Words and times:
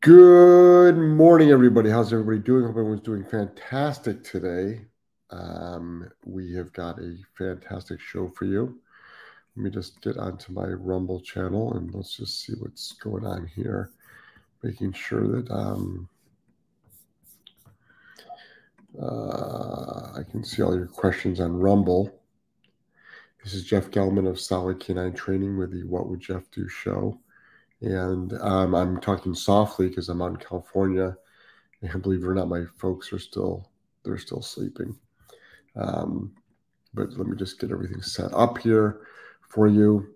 Good 0.00 0.96
morning, 0.96 1.50
everybody. 1.50 1.90
How's 1.90 2.12
everybody 2.12 2.38
doing? 2.38 2.62
Hope 2.62 2.70
everyone's 2.70 3.00
doing 3.00 3.24
fantastic 3.24 4.22
today. 4.22 4.82
Um, 5.30 6.08
we 6.24 6.54
have 6.54 6.72
got 6.72 7.00
a 7.00 7.16
fantastic 7.36 8.00
show 8.00 8.28
for 8.28 8.44
you. 8.44 8.78
Let 9.56 9.64
me 9.64 9.70
just 9.70 10.00
get 10.00 10.16
onto 10.16 10.52
my 10.52 10.68
Rumble 10.68 11.20
channel 11.20 11.72
and 11.72 11.92
let's 11.92 12.16
just 12.16 12.38
see 12.38 12.52
what's 12.60 12.92
going 12.92 13.26
on 13.26 13.48
here. 13.56 13.90
Making 14.62 14.92
sure 14.92 15.26
that 15.26 15.50
um, 15.50 16.08
uh, 19.02 20.12
I 20.14 20.22
can 20.30 20.44
see 20.44 20.62
all 20.62 20.76
your 20.76 20.86
questions 20.86 21.40
on 21.40 21.58
Rumble. 21.58 22.20
This 23.42 23.52
is 23.52 23.64
Jeff 23.64 23.90
Gellman 23.90 24.28
of 24.28 24.38
Solid 24.38 24.78
Canine 24.78 25.12
Training 25.12 25.58
with 25.58 25.72
the 25.72 25.82
What 25.82 26.08
Would 26.08 26.20
Jeff 26.20 26.48
Do 26.52 26.68
show. 26.68 27.18
And 27.80 28.32
um, 28.40 28.74
I'm 28.74 29.00
talking 29.00 29.34
softly 29.34 29.88
because 29.88 30.08
I'm 30.08 30.22
out 30.22 30.32
in 30.32 30.36
California. 30.36 31.16
And 31.82 32.02
believe 32.02 32.24
it 32.24 32.26
or 32.26 32.34
not, 32.34 32.48
my 32.48 32.64
folks 32.76 33.12
are 33.12 33.18
still 33.18 33.70
they're 34.04 34.18
still 34.18 34.42
sleeping. 34.42 34.96
Um, 35.76 36.32
but 36.94 37.12
let 37.12 37.28
me 37.28 37.36
just 37.36 37.60
get 37.60 37.70
everything 37.70 38.02
set 38.02 38.32
up 38.32 38.58
here 38.58 39.02
for 39.48 39.68
you. 39.68 40.14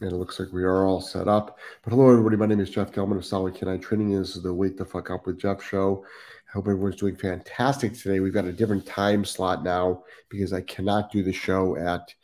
And 0.00 0.12
it 0.12 0.16
looks 0.16 0.38
like 0.38 0.52
we 0.52 0.64
are 0.64 0.86
all 0.86 1.00
set 1.00 1.28
up. 1.28 1.58
But 1.82 1.92
hello, 1.92 2.10
everybody. 2.10 2.36
My 2.36 2.46
name 2.46 2.60
is 2.60 2.70
Jeff 2.70 2.92
Gellman 2.92 3.16
of 3.16 3.24
Solid 3.24 3.54
Canine 3.54 3.80
Training. 3.80 4.18
This 4.18 4.36
is 4.36 4.42
the 4.42 4.52
Wake 4.52 4.76
the 4.76 4.84
Fuck 4.84 5.10
Up 5.10 5.26
with 5.26 5.38
Jeff 5.38 5.62
show. 5.62 6.04
I 6.48 6.52
hope 6.52 6.64
everyone's 6.64 6.96
doing 6.96 7.16
fantastic 7.16 7.94
today. 7.94 8.20
We've 8.20 8.32
got 8.32 8.44
a 8.44 8.52
different 8.52 8.86
time 8.86 9.24
slot 9.24 9.64
now 9.64 10.02
because 10.28 10.52
I 10.52 10.62
cannot 10.62 11.12
do 11.12 11.22
the 11.22 11.32
show 11.32 11.76
at 11.76 12.14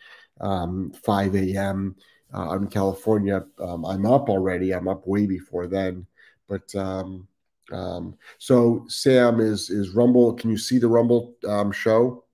um, 0.41 0.93
5 1.05 1.35
a.m 1.35 1.97
uh, 2.35 2.51
I'm 2.51 2.65
in 2.65 2.69
California. 2.69 3.45
Um, 3.59 3.85
I'm 3.85 4.07
up 4.07 4.29
already. 4.29 4.73
I'm 4.73 4.89
up 4.89 5.07
way 5.07 5.27
before 5.27 5.67
then. 5.67 6.07
But 6.49 6.75
um, 6.75 7.29
um, 7.71 8.17
so 8.39 8.85
Sam 8.89 9.41
is 9.41 9.71
is 9.71 9.91
Rumble. 9.91 10.35
Can 10.35 10.51
you 10.51 10.59
see 10.59 10.79
the 10.79 10.89
Rumble 10.89 11.35
um, 11.49 11.73
show? 11.73 12.25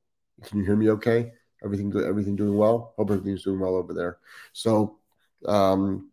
Can 0.44 0.58
you 0.58 0.64
hear 0.64 0.76
me? 0.76 0.90
Okay. 0.90 1.32
Everything. 1.64 1.92
Everything 1.96 2.36
doing 2.36 2.56
well. 2.56 2.94
Hope 2.96 3.10
everything's 3.10 3.44
doing 3.44 3.60
well 3.60 3.76
over 3.76 3.92
there. 3.92 4.18
So 4.52 4.98
um, 5.46 6.10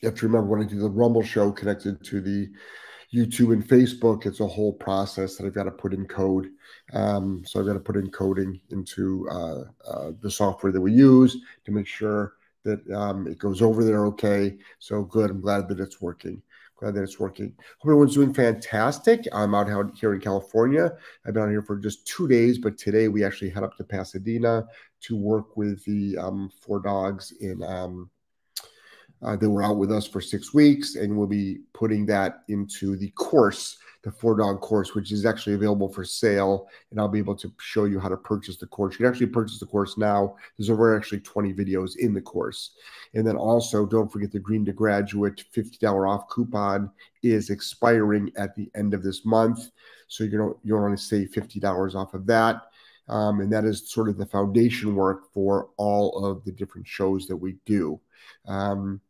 you 0.00 0.08
have 0.08 0.18
to 0.18 0.26
remember 0.26 0.48
when 0.48 0.62
I 0.62 0.68
do 0.68 0.78
the 0.78 0.90
Rumble 0.90 1.22
show 1.22 1.52
connected 1.52 2.04
to 2.04 2.20
the 2.20 2.50
YouTube 3.14 3.52
and 3.52 3.66
Facebook, 3.66 4.26
it's 4.26 4.40
a 4.40 4.46
whole 4.46 4.72
process 4.72 5.36
that 5.36 5.46
I've 5.46 5.54
got 5.54 5.64
to 5.64 5.70
put 5.70 5.94
in 5.94 6.04
code. 6.04 6.48
Um, 6.92 7.44
so 7.46 7.60
I've 7.60 7.66
got 7.66 7.74
to 7.74 7.80
put 7.80 7.96
in 7.96 8.10
coding 8.10 8.60
into 8.70 9.28
uh, 9.30 9.64
uh, 9.88 10.12
the 10.20 10.30
software 10.30 10.72
that 10.72 10.80
we 10.80 10.92
use 10.92 11.36
to 11.64 11.70
make 11.70 11.86
sure 11.86 12.34
that 12.64 12.90
um, 12.90 13.26
it 13.26 13.38
goes 13.38 13.62
over 13.62 13.84
there 13.84 14.06
okay. 14.06 14.56
So 14.78 15.02
good. 15.02 15.30
I'm 15.30 15.40
glad 15.40 15.68
that 15.68 15.80
it's 15.80 16.00
working. 16.00 16.42
Glad 16.78 16.94
that 16.94 17.02
it's 17.04 17.20
working. 17.20 17.54
Hope 17.78 17.90
everyone's 17.90 18.14
doing 18.14 18.34
fantastic. 18.34 19.28
I'm 19.32 19.54
out 19.54 19.68
here 19.96 20.12
in 20.12 20.20
California. 20.20 20.92
I've 21.24 21.34
been 21.34 21.44
out 21.44 21.50
here 21.50 21.62
for 21.62 21.76
just 21.76 22.06
two 22.06 22.26
days, 22.26 22.58
but 22.58 22.76
today 22.76 23.08
we 23.08 23.24
actually 23.24 23.50
head 23.50 23.62
up 23.62 23.76
to 23.76 23.84
Pasadena 23.84 24.66
to 25.02 25.16
work 25.16 25.56
with 25.56 25.84
the 25.84 26.16
um, 26.18 26.50
four 26.60 26.80
dogs 26.80 27.32
in. 27.40 27.62
Um, 27.62 28.10
uh, 29.22 29.36
they 29.36 29.46
were 29.46 29.62
out 29.62 29.76
with 29.76 29.92
us 29.92 30.06
for 30.06 30.20
six 30.20 30.52
weeks, 30.52 30.96
and 30.96 31.16
we'll 31.16 31.26
be 31.26 31.60
putting 31.72 32.04
that 32.06 32.40
into 32.48 32.96
the 32.96 33.10
course 33.10 33.78
the 34.04 34.12
four 34.12 34.36
dog 34.36 34.60
course, 34.60 34.94
which 34.94 35.10
is 35.10 35.24
actually 35.24 35.54
available 35.54 35.88
for 35.88 36.04
sale. 36.04 36.68
And 36.90 37.00
I'll 37.00 37.08
be 37.08 37.18
able 37.18 37.36
to 37.36 37.50
show 37.58 37.84
you 37.84 37.98
how 37.98 38.10
to 38.10 38.18
purchase 38.18 38.58
the 38.58 38.66
course. 38.66 38.94
You 38.94 38.98
can 38.98 39.06
actually 39.06 39.28
purchase 39.28 39.58
the 39.58 39.66
course 39.66 39.96
now. 39.96 40.36
There's 40.56 40.68
over 40.68 40.94
actually 40.94 41.20
20 41.20 41.54
videos 41.54 41.96
in 41.96 42.12
the 42.12 42.20
course. 42.20 42.72
And 43.14 43.26
then 43.26 43.36
also, 43.36 43.86
don't 43.86 44.12
forget 44.12 44.30
the 44.30 44.38
Green 44.38 44.64
to 44.66 44.72
Graduate 44.72 45.42
$50 45.56 46.08
off 46.08 46.28
coupon 46.28 46.90
is 47.22 47.48
expiring 47.48 48.30
at 48.36 48.54
the 48.54 48.70
end 48.74 48.92
of 48.92 49.02
this 49.02 49.24
month. 49.24 49.70
So 50.06 50.22
you 50.22 50.36
don't 50.36 50.56
you 50.62 50.74
want 50.74 50.96
to 50.96 51.02
save 51.02 51.30
$50 51.30 51.94
off 51.94 52.12
of 52.12 52.26
that. 52.26 52.62
Um, 53.08 53.40
and 53.40 53.52
that 53.52 53.64
is 53.64 53.90
sort 53.90 54.10
of 54.10 54.18
the 54.18 54.26
foundation 54.26 54.94
work 54.94 55.32
for 55.32 55.70
all 55.78 56.24
of 56.26 56.44
the 56.44 56.52
different 56.52 56.86
shows 56.86 57.26
that 57.26 57.36
we 57.36 57.56
do. 57.64 58.00
Um, 58.46 59.00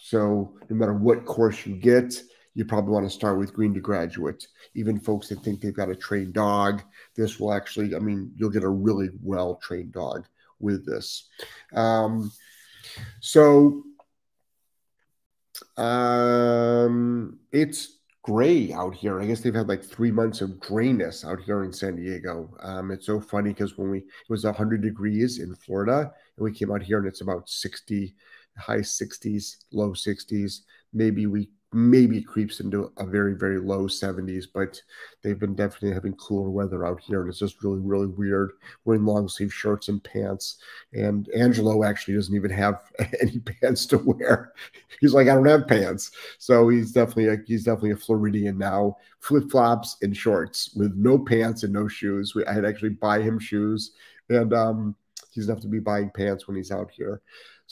so 0.00 0.54
no 0.68 0.76
matter 0.76 0.94
what 0.94 1.24
course 1.24 1.64
you 1.64 1.76
get, 1.76 2.20
you 2.54 2.64
probably 2.64 2.92
want 2.92 3.06
to 3.06 3.10
start 3.10 3.38
with 3.38 3.54
green 3.54 3.72
to 3.74 3.80
graduate. 3.80 4.46
Even 4.74 5.00
folks 5.00 5.28
that 5.28 5.40
think 5.40 5.60
they've 5.60 5.74
got 5.74 5.90
a 5.90 5.96
trained 5.96 6.34
dog, 6.34 6.82
this 7.16 7.40
will 7.40 7.52
actually, 7.52 7.94
I 7.94 7.98
mean, 7.98 8.32
you'll 8.36 8.50
get 8.50 8.64
a 8.64 8.68
really 8.68 9.10
well 9.22 9.56
trained 9.62 9.92
dog 9.92 10.26
with 10.60 10.86
this. 10.86 11.28
Um, 11.74 12.30
so 13.20 13.82
um, 15.76 17.38
it's 17.52 17.98
gray 18.22 18.72
out 18.72 18.94
here. 18.94 19.20
I 19.20 19.26
guess 19.26 19.40
they've 19.40 19.54
had 19.54 19.68
like 19.68 19.82
three 19.82 20.12
months 20.12 20.40
of 20.40 20.60
grayness 20.60 21.24
out 21.24 21.40
here 21.40 21.64
in 21.64 21.72
San 21.72 21.96
Diego. 21.96 22.54
Um, 22.60 22.90
it's 22.90 23.06
so 23.06 23.20
funny 23.20 23.50
because 23.50 23.76
when 23.76 23.90
we 23.90 23.98
it 23.98 24.04
was 24.28 24.44
100 24.44 24.80
degrees 24.80 25.40
in 25.40 25.54
Florida 25.54 26.12
and 26.36 26.44
we 26.44 26.52
came 26.52 26.70
out 26.70 26.82
here 26.82 26.98
and 26.98 27.06
it's 27.06 27.20
about 27.20 27.48
60, 27.48 28.14
high 28.56 28.78
60s, 28.78 29.56
low 29.72 29.90
60s. 29.90 30.60
Maybe 30.92 31.26
we 31.26 31.48
maybe 31.72 32.22
creeps 32.22 32.60
into 32.60 32.92
a 32.98 33.06
very 33.06 33.34
very 33.34 33.58
low 33.58 33.86
70s 33.86 34.44
but 34.52 34.80
they've 35.22 35.38
been 35.38 35.54
definitely 35.54 35.92
having 35.92 36.14
cooler 36.14 36.50
weather 36.50 36.86
out 36.86 37.00
here 37.00 37.22
and 37.22 37.30
it's 37.30 37.38
just 37.38 37.62
really 37.62 37.80
really 37.80 38.06
weird 38.06 38.52
wearing 38.84 39.04
long 39.04 39.28
sleeve 39.28 39.52
shirts 39.52 39.88
and 39.88 40.02
pants. 40.02 40.58
And 40.92 41.28
angelo 41.36 41.84
actually 41.84 42.14
doesn't 42.14 42.34
even 42.34 42.50
have 42.50 42.80
any 43.20 43.38
pants 43.38 43.86
to 43.86 43.98
wear. 43.98 44.52
He's 45.00 45.14
like 45.14 45.28
i 45.28 45.34
don't 45.34 45.46
have 45.46 45.66
pants. 45.66 46.10
So 46.38 46.68
he's 46.68 46.92
definitely 46.92 47.28
a, 47.28 47.36
he's 47.46 47.64
definitely 47.64 47.92
a 47.92 47.96
floridian 47.96 48.58
now. 48.58 48.96
Flip-flops 49.20 49.96
and 50.02 50.16
shorts 50.16 50.74
with 50.76 50.94
no 50.94 51.18
pants 51.18 51.62
and 51.62 51.72
no 51.72 51.88
shoes. 51.88 52.34
I 52.46 52.52
had 52.52 52.64
actually 52.64 52.90
buy 52.90 53.20
him 53.20 53.38
shoes 53.38 53.92
and 54.28 54.52
um 54.52 54.96
he's 55.30 55.48
enough 55.48 55.60
to 55.60 55.68
be 55.68 55.80
buying 55.80 56.10
pants 56.10 56.46
when 56.46 56.56
he's 56.56 56.70
out 56.70 56.90
here 56.90 57.22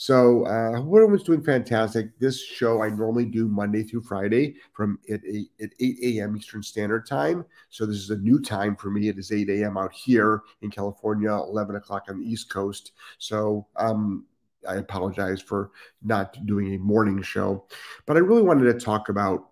so 0.01 0.47
uh, 0.47 0.79
everyone's 0.79 1.21
doing 1.21 1.43
fantastic. 1.43 2.17
This 2.17 2.43
show 2.43 2.81
I 2.81 2.89
normally 2.89 3.23
do 3.23 3.47
Monday 3.47 3.83
through 3.83 4.01
Friday 4.01 4.55
from 4.73 4.97
at 5.11 5.21
8, 5.23 5.47
at 5.61 5.69
8 5.79 5.95
a.m. 6.01 6.35
Eastern 6.35 6.63
Standard 6.63 7.05
Time. 7.05 7.45
So 7.69 7.85
this 7.85 7.97
is 7.97 8.09
a 8.09 8.17
new 8.17 8.41
time 8.41 8.75
for 8.75 8.89
me. 8.89 9.09
It 9.09 9.19
is 9.19 9.31
8 9.31 9.47
a.m. 9.51 9.77
out 9.77 9.93
here 9.93 10.41
in 10.63 10.71
California, 10.71 11.29
11 11.31 11.75
o'clock 11.75 12.05
on 12.09 12.19
the 12.19 12.25
East 12.25 12.49
Coast. 12.49 12.93
So 13.19 13.67
um, 13.75 14.25
I 14.67 14.77
apologize 14.77 15.39
for 15.39 15.69
not 16.01 16.47
doing 16.47 16.73
a 16.73 16.79
morning 16.79 17.21
show, 17.21 17.67
but 18.07 18.17
I 18.17 18.21
really 18.21 18.41
wanted 18.41 18.73
to 18.73 18.83
talk 18.83 19.09
about 19.09 19.49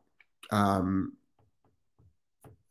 um, 0.50 1.14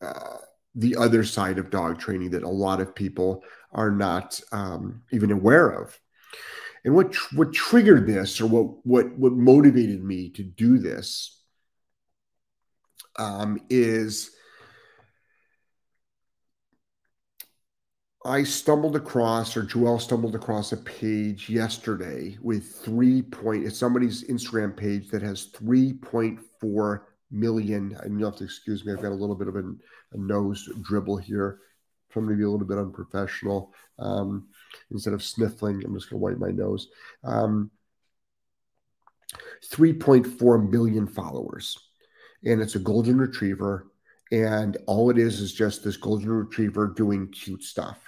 uh, 0.03 0.39
the 0.75 0.97
other 0.97 1.23
side 1.23 1.59
of 1.59 1.71
dog 1.71 2.01
training 2.01 2.31
that 2.31 2.43
a 2.43 2.49
lot 2.49 2.81
of 2.81 2.93
people 2.93 3.45
are 3.71 3.93
not 3.93 4.41
um, 4.51 5.01
even 5.13 5.31
aware 5.31 5.69
of. 5.69 5.97
And 6.85 6.95
what 6.95 7.15
what 7.35 7.53
triggered 7.53 8.07
this, 8.07 8.41
or 8.41 8.47
what 8.47 8.87
what 8.87 9.19
what 9.19 9.33
motivated 9.33 10.03
me 10.03 10.31
to 10.31 10.43
do 10.43 10.79
this, 10.79 11.43
um, 13.19 13.59
is 13.69 14.31
I 18.25 18.43
stumbled 18.43 18.97
across, 18.97 19.57
or 19.57 19.63
Joel 19.63 19.99
stumbled 19.99 20.35
across 20.35 20.73
a 20.73 20.77
page 20.77 21.49
yesterday 21.49 22.37
with 22.43 22.77
three 22.77 23.23
point. 23.23 23.65
It's 23.65 23.79
somebody's 23.79 24.25
Instagram 24.25 24.77
page 24.77 25.09
that 25.11 25.23
has 25.23 25.45
three 25.47 25.95
point 25.95 26.41
four 26.61 27.09
million. 27.31 27.97
And 28.03 28.19
you'll 28.19 28.31
have 28.31 28.39
to 28.39 28.45
excuse 28.45 28.85
me. 28.85 28.93
I've 28.93 29.03
got 29.03 29.13
a 29.13 29.15
little 29.15 29.37
bit 29.37 29.49
of 29.49 29.57
a, 29.57 29.61
a 30.13 30.19
nose 30.19 30.69
dribble 30.83 31.19
here, 31.19 31.61
from 32.11 32.27
maybe 32.29 32.43
a 32.43 32.51
little 32.51 32.67
bit 32.67 32.79
unprofessional. 32.79 33.73
Um, 33.99 34.49
instead 34.91 35.15
of 35.15 35.23
sniffling, 35.23 35.83
I'm 35.85 35.95
just 35.95 36.11
going 36.11 36.21
to 36.21 36.25
wipe 36.25 36.39
my 36.39 36.51
nose. 36.51 36.89
Um, 37.25 37.71
3.4 39.65 40.71
million 40.71 41.07
followers, 41.07 41.79
and 42.45 42.61
it's 42.61 42.75
a 42.75 42.81
golden 42.81 43.19
retriever. 43.19 43.89
And 44.31 44.77
all 44.87 45.11
it 45.11 45.19
is 45.19 45.41
is 45.41 45.55
just 45.55 45.83
this 45.83 45.97
golden 45.97 46.31
retriever 46.31 46.93
doing 46.95 47.29
cute 47.29 47.63
stuff, 47.63 47.99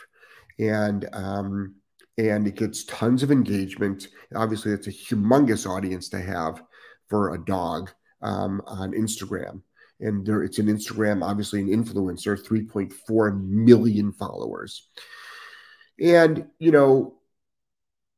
and 0.58 1.08
um, 1.12 1.76
and 2.18 2.46
it 2.46 2.56
gets 2.56 2.84
tons 2.84 3.22
of 3.22 3.30
engagement. 3.30 4.08
Obviously, 4.34 4.72
it's 4.72 4.86
a 4.86 4.92
humongous 4.92 5.68
audience 5.68 6.10
to 6.10 6.20
have 6.20 6.62
for 7.08 7.34
a 7.34 7.44
dog 7.44 7.90
um, 8.20 8.60
on 8.66 8.92
Instagram 8.92 9.62
and 10.00 10.24
there 10.26 10.42
it's 10.42 10.58
an 10.58 10.66
Instagram, 10.66 11.22
obviously 11.22 11.60
an 11.60 11.68
influencer, 11.68 12.38
3.4 12.40 13.40
million 13.42 14.12
followers. 14.12 14.88
And, 16.00 16.46
you 16.58 16.70
know, 16.70 17.14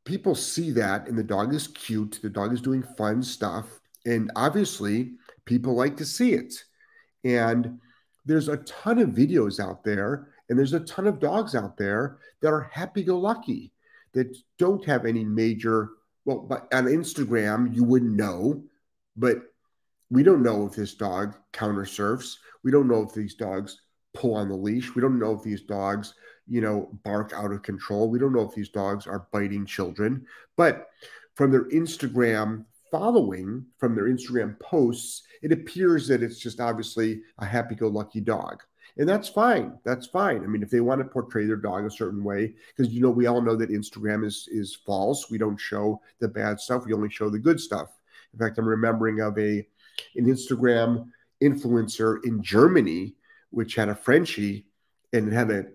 people 0.04 0.34
see 0.34 0.70
that 0.72 1.08
and 1.08 1.18
the 1.18 1.24
dog 1.24 1.54
is 1.54 1.68
cute, 1.68 2.20
the 2.22 2.30
dog 2.30 2.52
is 2.52 2.60
doing 2.60 2.82
fun 2.96 3.22
stuff. 3.22 3.66
And 4.04 4.30
obviously, 4.36 5.12
people 5.44 5.74
like 5.74 5.96
to 5.98 6.04
see 6.04 6.32
it. 6.34 6.54
And 7.24 7.80
there's 8.24 8.48
a 8.48 8.58
ton 8.58 8.98
of 8.98 9.10
videos 9.10 9.60
out 9.60 9.84
there, 9.84 10.28
and 10.48 10.58
there's 10.58 10.74
a 10.74 10.80
ton 10.80 11.06
of 11.06 11.20
dogs 11.20 11.54
out 11.54 11.76
there 11.76 12.18
that 12.40 12.52
are 12.52 12.70
happy 12.72 13.02
go 13.02 13.18
lucky, 13.18 13.72
that 14.12 14.36
don't 14.58 14.84
have 14.84 15.06
any 15.06 15.24
major, 15.24 15.90
well, 16.24 16.38
but 16.38 16.72
on 16.72 16.84
Instagram, 16.84 17.74
you 17.74 17.84
wouldn't 17.84 18.14
know, 18.14 18.62
but 19.16 19.38
we 20.10 20.22
don't 20.22 20.42
know 20.42 20.66
if 20.66 20.74
this 20.74 20.94
dog 20.94 21.34
counter 21.52 21.86
surfs. 21.86 22.38
We 22.62 22.70
don't 22.70 22.88
know 22.88 23.02
if 23.02 23.14
these 23.14 23.34
dogs 23.34 23.80
pull 24.14 24.34
on 24.34 24.48
the 24.48 24.56
leash. 24.56 24.94
We 24.94 25.00
don't 25.00 25.18
know 25.18 25.32
if 25.34 25.42
these 25.42 25.62
dogs, 25.62 26.14
you 26.46 26.60
know, 26.60 26.90
bark 27.04 27.32
out 27.34 27.52
of 27.52 27.62
control. 27.62 28.08
We 28.08 28.18
don't 28.18 28.32
know 28.32 28.48
if 28.48 28.54
these 28.54 28.68
dogs 28.68 29.06
are 29.06 29.26
biting 29.32 29.66
children. 29.66 30.26
But 30.56 30.88
from 31.34 31.50
their 31.50 31.64
Instagram 31.70 32.64
following, 32.90 33.64
from 33.78 33.94
their 33.94 34.04
Instagram 34.04 34.58
posts, 34.60 35.22
it 35.40 35.52
appears 35.52 36.06
that 36.08 36.22
it's 36.22 36.38
just 36.38 36.60
obviously 36.60 37.22
a 37.38 37.44
happy 37.44 37.74
go 37.74 37.88
lucky 37.88 38.20
dog. 38.20 38.62
And 38.98 39.08
that's 39.08 39.28
fine. 39.28 39.78
That's 39.84 40.06
fine. 40.06 40.44
I 40.44 40.46
mean, 40.46 40.62
if 40.62 40.68
they 40.68 40.80
want 40.80 41.00
to 41.00 41.06
portray 41.06 41.46
their 41.46 41.56
dog 41.56 41.86
a 41.86 41.90
certain 41.90 42.22
way, 42.22 42.54
because 42.76 42.92
you 42.92 43.00
know, 43.00 43.10
we 43.10 43.26
all 43.26 43.40
know 43.40 43.56
that 43.56 43.70
Instagram 43.70 44.24
is 44.24 44.48
is 44.52 44.74
false. 44.74 45.30
We 45.30 45.38
don't 45.38 45.58
show 45.58 46.00
the 46.18 46.28
bad 46.28 46.60
stuff. 46.60 46.84
We 46.84 46.92
only 46.92 47.10
show 47.10 47.30
the 47.30 47.38
good 47.38 47.58
stuff. 47.58 47.88
In 48.34 48.38
fact, 48.38 48.58
I'm 48.58 48.68
remembering 48.68 49.20
of 49.20 49.38
a 49.38 49.66
an 50.16 50.26
Instagram 50.26 51.08
influencer 51.42 52.22
in 52.24 52.42
Germany, 52.42 53.14
which 53.50 53.74
had 53.74 53.88
a 53.88 53.94
Frenchie 53.94 54.66
and 55.12 55.32
had 55.32 55.50
a 55.50 55.66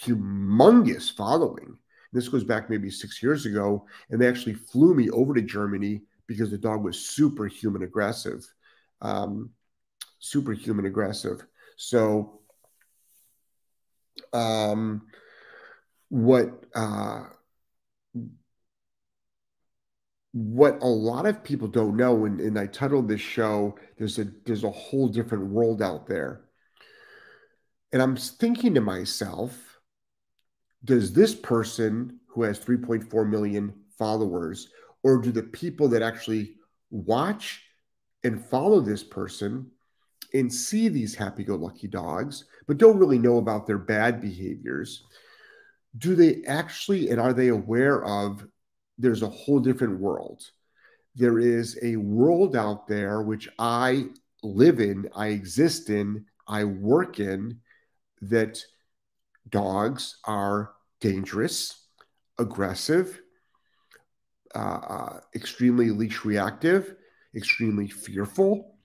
humongous 0.00 1.12
following. 1.12 1.76
This 2.12 2.28
goes 2.28 2.44
back 2.44 2.68
maybe 2.68 2.90
six 2.90 3.22
years 3.22 3.46
ago, 3.46 3.86
and 4.10 4.20
they 4.20 4.28
actually 4.28 4.54
flew 4.54 4.94
me 4.94 5.10
over 5.10 5.34
to 5.34 5.42
Germany 5.42 6.02
because 6.26 6.50
the 6.50 6.58
dog 6.58 6.84
was 6.84 6.98
superhuman 6.98 7.82
aggressive, 7.82 8.46
um, 9.00 9.50
superhuman 10.18 10.86
aggressive. 10.86 11.44
So, 11.76 12.40
um, 14.32 15.06
what 16.10 16.64
uh, 16.74 17.24
what 20.32 20.78
a 20.82 20.86
lot 20.86 21.26
of 21.26 21.44
people 21.44 21.68
don't 21.68 21.96
know, 21.96 22.24
and, 22.24 22.40
and 22.40 22.58
I 22.58 22.66
titled 22.66 23.08
this 23.08 23.20
show, 23.20 23.76
there's 23.98 24.18
a 24.18 24.26
there's 24.44 24.64
a 24.64 24.70
whole 24.70 25.08
different 25.08 25.46
world 25.46 25.82
out 25.82 26.06
there. 26.06 26.42
And 27.92 28.00
I'm 28.00 28.16
thinking 28.16 28.74
to 28.74 28.80
myself, 28.80 29.71
does 30.84 31.12
this 31.12 31.34
person 31.34 32.18
who 32.26 32.42
has 32.42 32.58
3.4 32.58 33.28
million 33.28 33.72
followers, 33.98 34.68
or 35.02 35.18
do 35.18 35.30
the 35.30 35.42
people 35.42 35.88
that 35.88 36.02
actually 36.02 36.54
watch 36.90 37.62
and 38.24 38.44
follow 38.44 38.80
this 38.80 39.02
person 39.02 39.70
and 40.34 40.52
see 40.52 40.88
these 40.88 41.14
happy 41.14 41.44
go 41.44 41.56
lucky 41.56 41.88
dogs, 41.88 42.44
but 42.66 42.78
don't 42.78 42.98
really 42.98 43.18
know 43.18 43.38
about 43.38 43.66
their 43.66 43.78
bad 43.78 44.20
behaviors, 44.20 45.04
do 45.98 46.14
they 46.14 46.42
actually 46.46 47.10
and 47.10 47.20
are 47.20 47.32
they 47.32 47.48
aware 47.48 48.04
of 48.04 48.46
there's 48.98 49.22
a 49.22 49.28
whole 49.28 49.58
different 49.58 49.98
world. 49.98 50.42
There 51.14 51.38
is 51.38 51.78
a 51.82 51.96
world 51.96 52.56
out 52.56 52.86
there 52.86 53.22
which 53.22 53.48
I 53.58 54.06
live 54.42 54.80
in, 54.80 55.08
I 55.14 55.28
exist 55.28 55.90
in, 55.90 56.24
I 56.46 56.64
work 56.64 57.20
in, 57.20 57.60
that 58.22 58.62
dogs 59.48 60.18
are 60.24 60.72
dangerous, 61.00 61.86
aggressive, 62.38 63.20
uh, 64.54 64.58
uh, 64.58 65.20
extremely 65.34 65.90
leash 65.90 66.24
reactive, 66.24 66.94
extremely 67.34 67.88
fearful, 67.88 68.76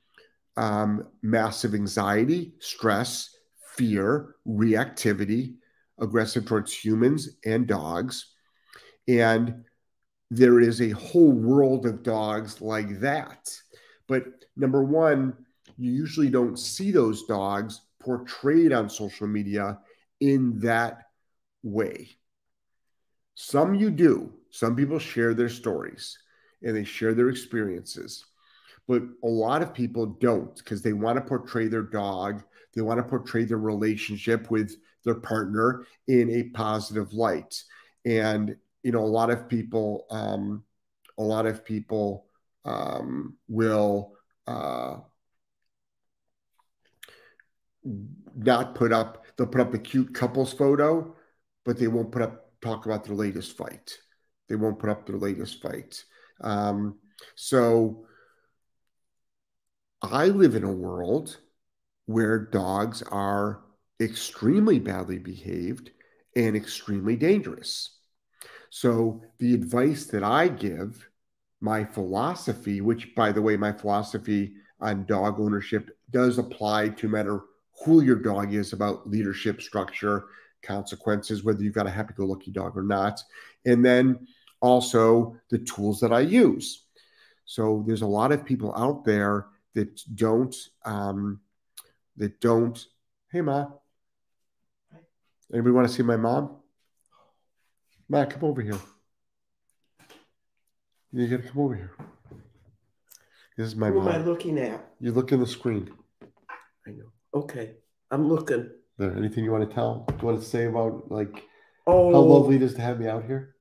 um, 0.56 1.08
massive 1.22 1.74
anxiety, 1.74 2.54
stress, 2.60 3.36
fear, 3.76 4.36
reactivity, 4.48 5.56
aggressive 6.00 6.46
towards 6.46 6.74
humans 6.74 7.30
and 7.46 7.68
dogs. 7.68 8.34
And 9.08 9.64
there 10.30 10.60
is 10.60 10.82
a 10.82 10.90
whole 10.92 11.32
world 11.32 11.86
of 11.86 12.04
dogs 12.04 12.62
like 12.62 13.00
that. 13.00 13.50
But 14.08 14.46
number 14.56 14.84
one, 14.84 15.34
you 15.78 15.92
usually 15.92 16.30
don't 16.30 16.58
see 16.58 16.92
those 16.92 17.26
dogs 17.26 17.82
portrayed 18.00 18.74
on 18.74 18.90
social 18.90 19.28
media 19.28 19.80
in 20.20 20.60
that 20.60 21.04
way. 21.64 22.10
Some 23.36 23.76
you 23.76 23.92
do. 23.92 24.34
Some 24.50 24.76
people 24.76 25.00
share 25.00 25.34
their 25.34 25.50
stories 25.50 26.18
and 26.64 26.76
they 26.76 26.84
share 26.84 27.14
their 27.14 27.30
experiences. 27.30 28.26
But 28.88 29.04
a 29.24 29.28
lot 29.28 29.62
of 29.62 29.74
people 29.74 30.06
don't 30.06 30.56
because 30.56 30.82
they 30.82 30.94
want 30.94 31.18
to 31.18 31.22
portray 31.22 31.68
their 31.68 31.84
dog, 31.84 32.44
they 32.74 32.82
want 32.82 33.00
to 33.00 33.04
portray 33.04 33.44
their 33.44 33.58
relationship 33.58 34.50
with 34.50 34.76
their 35.04 35.16
partner 35.16 35.86
in 36.08 36.30
a 36.32 36.44
positive 36.50 37.14
light. 37.14 37.64
And 38.06 38.56
you 38.84 38.92
know, 38.92 39.04
a 39.04 39.06
lot 39.06 39.30
of 39.30 39.50
people, 39.50 40.06
um, 40.10 40.64
a 41.18 41.24
lot 41.24 41.46
of 41.46 41.66
people 41.66 42.28
um, 42.64 43.36
will 43.48 44.14
uh, 44.46 44.98
not 48.36 48.76
put 48.76 48.94
up. 48.94 49.26
They'll 49.38 49.48
put 49.48 49.62
up 49.62 49.74
a 49.74 49.80
cute 49.80 50.14
couples 50.14 50.54
photo, 50.54 51.16
but 51.66 51.78
they 51.78 51.88
won't 51.88 52.12
put 52.12 52.22
up 52.22 52.48
talk 52.62 52.86
about 52.86 53.04
their 53.04 53.16
latest 53.16 53.56
fight. 53.56 53.98
They 54.50 54.56
won't 54.56 54.80
put 54.80 54.90
up 54.90 55.06
their 55.06 55.18
latest 55.18 55.62
fight. 55.62 56.04
Um, 56.42 56.98
so 57.36 58.06
I 60.02 60.28
live 60.28 60.56
in 60.56 60.64
a 60.64 60.72
world 60.72 61.38
where 62.06 62.40
dogs 62.40 63.04
are 63.04 63.62
extremely 64.00 64.80
badly 64.80 65.18
behaved 65.18 65.92
and 66.36 66.56
extremely 66.56 67.16
dangerous. 67.16 67.98
So 68.70 69.22
the 69.40 69.54
advice 69.54 70.06
that 70.08 70.24
I 70.24 70.48
give, 70.48 71.08
my 71.62 71.84
philosophy, 71.84 72.82
which 72.82 73.16
by 73.16 73.32
the 73.32 73.42
way, 73.42 73.58
my 73.58 73.72
philosophy 73.72 74.54
on 74.80 75.06
dog 75.06 75.40
ownership 75.40 75.90
does 76.12 76.38
apply 76.38 76.90
to 76.90 77.10
matter 77.10 77.42
who 77.84 78.02
your 78.02 78.16
dog 78.16 78.54
is 78.54 78.74
about 78.74 79.10
leadership 79.10 79.62
structure, 79.62 80.26
consequences, 80.64 81.44
whether 81.44 81.62
you've 81.64 81.74
got 81.74 81.88
a 81.88 81.92
happy 81.92 82.14
go 82.16 82.26
lucky 82.26 82.52
dog 82.52 82.78
or 82.78 82.84
not. 82.84 83.22
And 83.66 83.84
then 83.86 84.28
also 84.62 85.38
the 85.50 85.60
tools 85.60 86.00
that 86.00 86.12
I 86.12 86.22
use. 86.22 86.86
So 87.46 87.84
there's 87.88 88.02
a 88.02 88.08
lot 88.08 88.32
of 88.32 88.46
people 88.46 88.76
out 88.76 89.06
there 89.06 89.48
that 89.74 90.02
don't 90.16 90.56
um, 90.86 91.40
that 92.18 92.40
don't. 92.42 92.84
Hey, 93.32 93.42
ma. 93.42 93.68
Anybody 95.54 95.72
want 95.72 95.88
to 95.88 95.94
see 95.94 96.04
my 96.04 96.18
mom? 96.18 96.58
Matt, 98.10 98.32
come 98.32 98.44
over 98.44 98.62
here. 98.62 98.80
You 101.14 101.28
gotta 101.28 101.50
come 101.50 101.62
over 101.62 101.76
here. 101.76 101.92
This 103.56 103.68
is 103.68 103.76
my 103.76 103.88
Who 103.88 104.00
mom. 104.00 104.10
am 104.10 104.22
I 104.22 104.26
looking 104.26 104.60
at? 104.60 104.86
You 105.00 105.14
look 105.14 105.32
in 105.32 105.40
the 105.40 105.48
screen. 105.48 105.90
I 106.86 106.92
know. 106.92 107.12
Okay, 107.34 107.76
I'm 108.12 108.28
looking. 108.28 108.70
There. 108.98 109.16
Anything 109.16 109.44
you 109.44 109.52
want 109.52 109.70
to 109.70 109.74
tell? 109.76 110.06
Do 110.08 110.16
you 110.20 110.26
want 110.26 110.40
to 110.42 110.46
say 110.48 110.66
about 110.66 111.12
like 111.12 111.44
Oh, 111.86 112.12
how 112.12 112.20
lovely 112.20 112.56
it 112.58 112.62
is 112.64 112.74
to 112.76 112.82
have 112.82 113.00
me 113.00 113.08
out 113.08 113.26
here? 113.26 113.56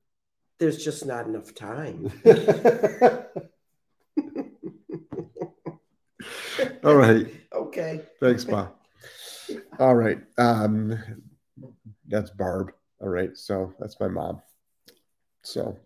there's 0.59 0.83
just 0.83 1.05
not 1.05 1.27
enough 1.27 1.53
time. 1.53 2.11
All 6.83 6.95
right. 6.95 7.27
Okay. 7.53 8.01
Thanks, 8.19 8.43
Bob. 8.43 8.73
All 9.79 9.93
right. 9.95 10.19
Um, 10.37 10.97
that's 12.07 12.31
Barb. 12.31 12.71
All 12.99 13.09
right. 13.09 13.37
So 13.37 13.73
that's 13.79 13.99
my 13.99 14.07
mom. 14.07 14.41
So, 15.43 15.77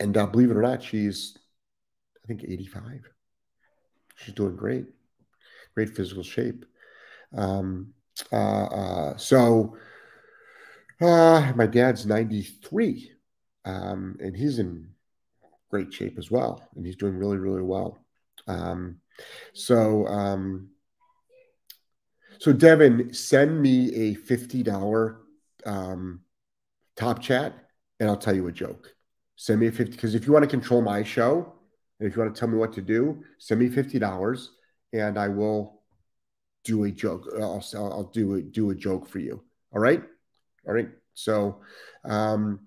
and 0.00 0.16
uh, 0.16 0.26
believe 0.26 0.50
it 0.50 0.56
or 0.56 0.62
not, 0.62 0.82
she's, 0.82 1.38
I 2.24 2.26
think, 2.26 2.42
85. 2.42 3.08
She's 4.16 4.34
doing 4.34 4.56
great. 4.56 4.86
Great 5.74 5.90
physical 5.90 6.22
shape. 6.22 6.64
Um, 7.36 7.94
uh, 8.32 8.64
uh, 8.64 9.16
so, 9.16 9.76
uh, 11.00 11.52
my 11.56 11.66
dad's 11.66 12.06
93, 12.06 13.12
um, 13.64 14.16
and 14.20 14.36
he's 14.36 14.58
in 14.58 14.88
great 15.70 15.92
shape 15.92 16.18
as 16.18 16.30
well. 16.30 16.68
And 16.76 16.84
he's 16.84 16.96
doing 16.96 17.16
really, 17.16 17.38
really 17.38 17.62
well. 17.62 18.04
Um, 18.46 18.98
so, 19.54 20.06
um, 20.06 20.68
so 22.38 22.52
Devin, 22.52 23.14
send 23.14 23.60
me 23.60 23.94
a 23.94 24.14
$50 24.16 25.16
um, 25.64 26.20
top 26.96 27.22
chat 27.22 27.54
and 28.00 28.08
I'll 28.08 28.16
tell 28.16 28.34
you 28.34 28.48
a 28.48 28.52
joke. 28.52 28.94
Send 29.36 29.60
me 29.60 29.68
a 29.68 29.72
50 29.72 29.92
because 29.92 30.14
if 30.14 30.26
you 30.26 30.32
want 30.32 30.44
to 30.44 30.50
control 30.50 30.82
my 30.82 31.02
show 31.02 31.52
and 31.98 32.08
if 32.08 32.16
you 32.16 32.22
want 32.22 32.34
to 32.34 32.38
tell 32.38 32.48
me 32.48 32.58
what 32.58 32.72
to 32.74 32.82
do, 32.82 33.22
send 33.38 33.60
me 33.60 33.68
$50 33.68 34.48
and 34.92 35.18
I 35.18 35.28
will 35.28 35.80
do 36.64 36.84
a 36.84 36.90
joke. 36.90 37.28
I'll, 37.40 37.64
I'll 37.74 38.10
do 38.12 38.34
a, 38.34 38.42
do 38.42 38.70
a 38.70 38.74
joke 38.74 39.08
for 39.08 39.18
you. 39.18 39.42
All 39.72 39.80
right. 39.80 40.02
All 40.66 40.74
right. 40.74 40.88
So, 41.14 41.60
um, 42.04 42.60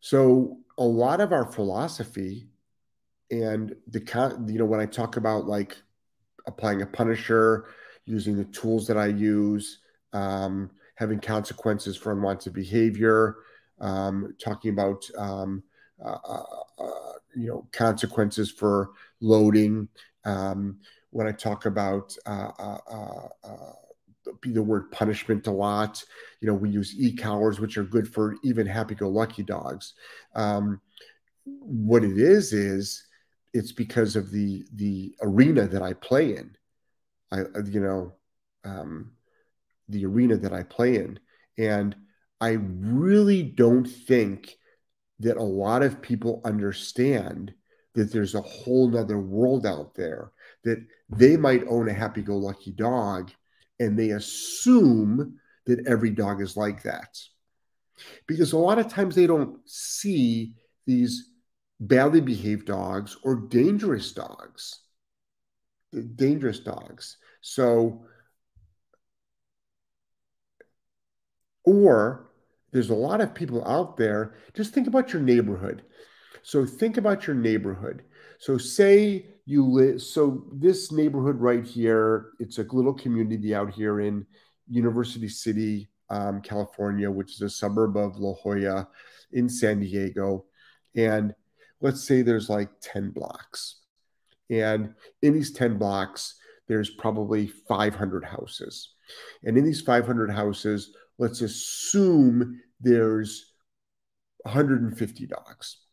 so 0.00 0.58
a 0.78 0.84
lot 0.84 1.20
of 1.20 1.32
our 1.32 1.50
philosophy 1.50 2.48
and 3.30 3.74
the 3.88 4.00
you 4.46 4.58
know 4.58 4.64
when 4.64 4.80
I 4.80 4.86
talk 4.86 5.16
about 5.16 5.46
like 5.46 5.76
applying 6.46 6.82
a 6.82 6.86
punisher, 6.86 7.66
using 8.04 8.36
the 8.36 8.44
tools 8.44 8.86
that 8.86 8.98
I 8.98 9.06
use, 9.06 9.78
um, 10.12 10.70
having 10.94 11.20
consequences 11.20 11.96
for 11.96 12.12
unwanted 12.12 12.52
behavior, 12.52 13.36
um, 13.80 14.34
talking 14.38 14.72
about 14.72 15.08
um, 15.16 15.62
uh, 16.04 16.18
uh, 16.24 16.44
uh, 16.78 17.12
you 17.34 17.48
know 17.48 17.66
consequences 17.72 18.50
for 18.50 18.90
loading, 19.20 19.88
Um, 20.24 20.78
when 21.14 21.28
I 21.28 21.32
talk 21.32 21.64
about 21.64 22.16
uh, 22.26 22.50
uh, 22.58 22.78
uh, 22.90 23.28
uh 23.44 23.72
the 24.42 24.62
word 24.62 24.90
punishment 24.90 25.46
a 25.46 25.50
lot, 25.50 26.02
you 26.40 26.48
know, 26.48 26.54
we 26.54 26.70
use 26.70 26.98
e-collars, 26.98 27.60
which 27.60 27.78
are 27.78 27.84
good 27.84 28.12
for 28.12 28.34
even 28.42 28.66
happy-go-lucky 28.66 29.44
dogs. 29.44 29.94
Um, 30.34 30.80
what 31.44 32.02
it 32.02 32.18
is 32.18 32.52
is 32.52 33.06
it's 33.52 33.70
because 33.70 34.16
of 34.16 34.32
the 34.32 34.64
the 34.74 35.14
arena 35.22 35.68
that 35.68 35.82
I 35.82 35.92
play 35.92 36.36
in. 36.36 36.56
I 37.30 37.42
you 37.70 37.80
know 37.80 38.14
um, 38.64 39.12
the 39.88 40.04
arena 40.06 40.36
that 40.38 40.52
I 40.52 40.64
play 40.64 40.96
in, 40.96 41.20
and 41.58 41.94
I 42.40 42.58
really 42.60 43.42
don't 43.42 43.86
think 43.86 44.56
that 45.20 45.36
a 45.36 45.42
lot 45.42 45.82
of 45.84 46.02
people 46.02 46.40
understand 46.44 47.54
that 47.94 48.12
there's 48.12 48.34
a 48.34 48.40
whole 48.40 48.88
nother 48.88 49.20
world 49.20 49.64
out 49.64 49.94
there 49.94 50.32
that 50.64 50.84
they 51.10 51.36
might 51.36 51.64
own 51.68 51.88
a 51.88 51.92
happy-go-lucky 51.92 52.72
dog 52.72 53.30
and 53.80 53.98
they 53.98 54.10
assume 54.10 55.38
that 55.66 55.86
every 55.86 56.10
dog 56.10 56.40
is 56.40 56.56
like 56.56 56.82
that 56.82 57.18
because 58.26 58.52
a 58.52 58.58
lot 58.58 58.78
of 58.78 58.88
times 58.88 59.14
they 59.14 59.26
don't 59.26 59.58
see 59.68 60.54
these 60.86 61.30
badly 61.80 62.20
behaved 62.20 62.66
dogs 62.66 63.16
or 63.22 63.36
dangerous 63.36 64.12
dogs. 64.12 64.80
Dangerous 66.16 66.60
dogs. 66.60 67.18
So, 67.40 68.04
or 71.64 72.30
there's 72.72 72.90
a 72.90 72.94
lot 72.94 73.20
of 73.20 73.34
people 73.34 73.66
out 73.66 73.96
there, 73.96 74.34
just 74.54 74.74
think 74.74 74.86
about 74.86 75.12
your 75.12 75.22
neighborhood. 75.22 75.82
So, 76.42 76.66
think 76.66 76.96
about 76.96 77.26
your 77.26 77.36
neighborhood. 77.36 78.02
So, 78.38 78.58
say 78.58 79.26
you 79.46 79.64
live, 79.64 80.02
so 80.02 80.44
this 80.52 80.92
neighborhood 80.92 81.40
right 81.40 81.64
here, 81.64 82.30
it's 82.40 82.58
a 82.58 82.62
little 82.62 82.94
community 82.94 83.54
out 83.54 83.72
here 83.72 84.00
in 84.00 84.26
University 84.68 85.28
City, 85.28 85.88
um, 86.10 86.40
California, 86.40 87.10
which 87.10 87.34
is 87.34 87.42
a 87.42 87.50
suburb 87.50 87.96
of 87.96 88.18
La 88.18 88.34
Jolla 88.34 88.88
in 89.32 89.48
San 89.48 89.80
Diego. 89.80 90.46
And 90.96 91.34
let's 91.80 92.06
say 92.06 92.22
there's 92.22 92.48
like 92.48 92.70
10 92.80 93.10
blocks. 93.10 93.80
And 94.50 94.94
in 95.22 95.34
these 95.34 95.52
10 95.52 95.78
blocks, 95.78 96.36
there's 96.68 96.90
probably 96.90 97.48
500 97.68 98.24
houses. 98.24 98.94
And 99.42 99.58
in 99.58 99.64
these 99.64 99.82
500 99.82 100.30
houses, 100.30 100.94
let's 101.18 101.40
assume 101.40 102.60
there's 102.80 103.52
150 104.42 105.26
dogs. 105.26 105.83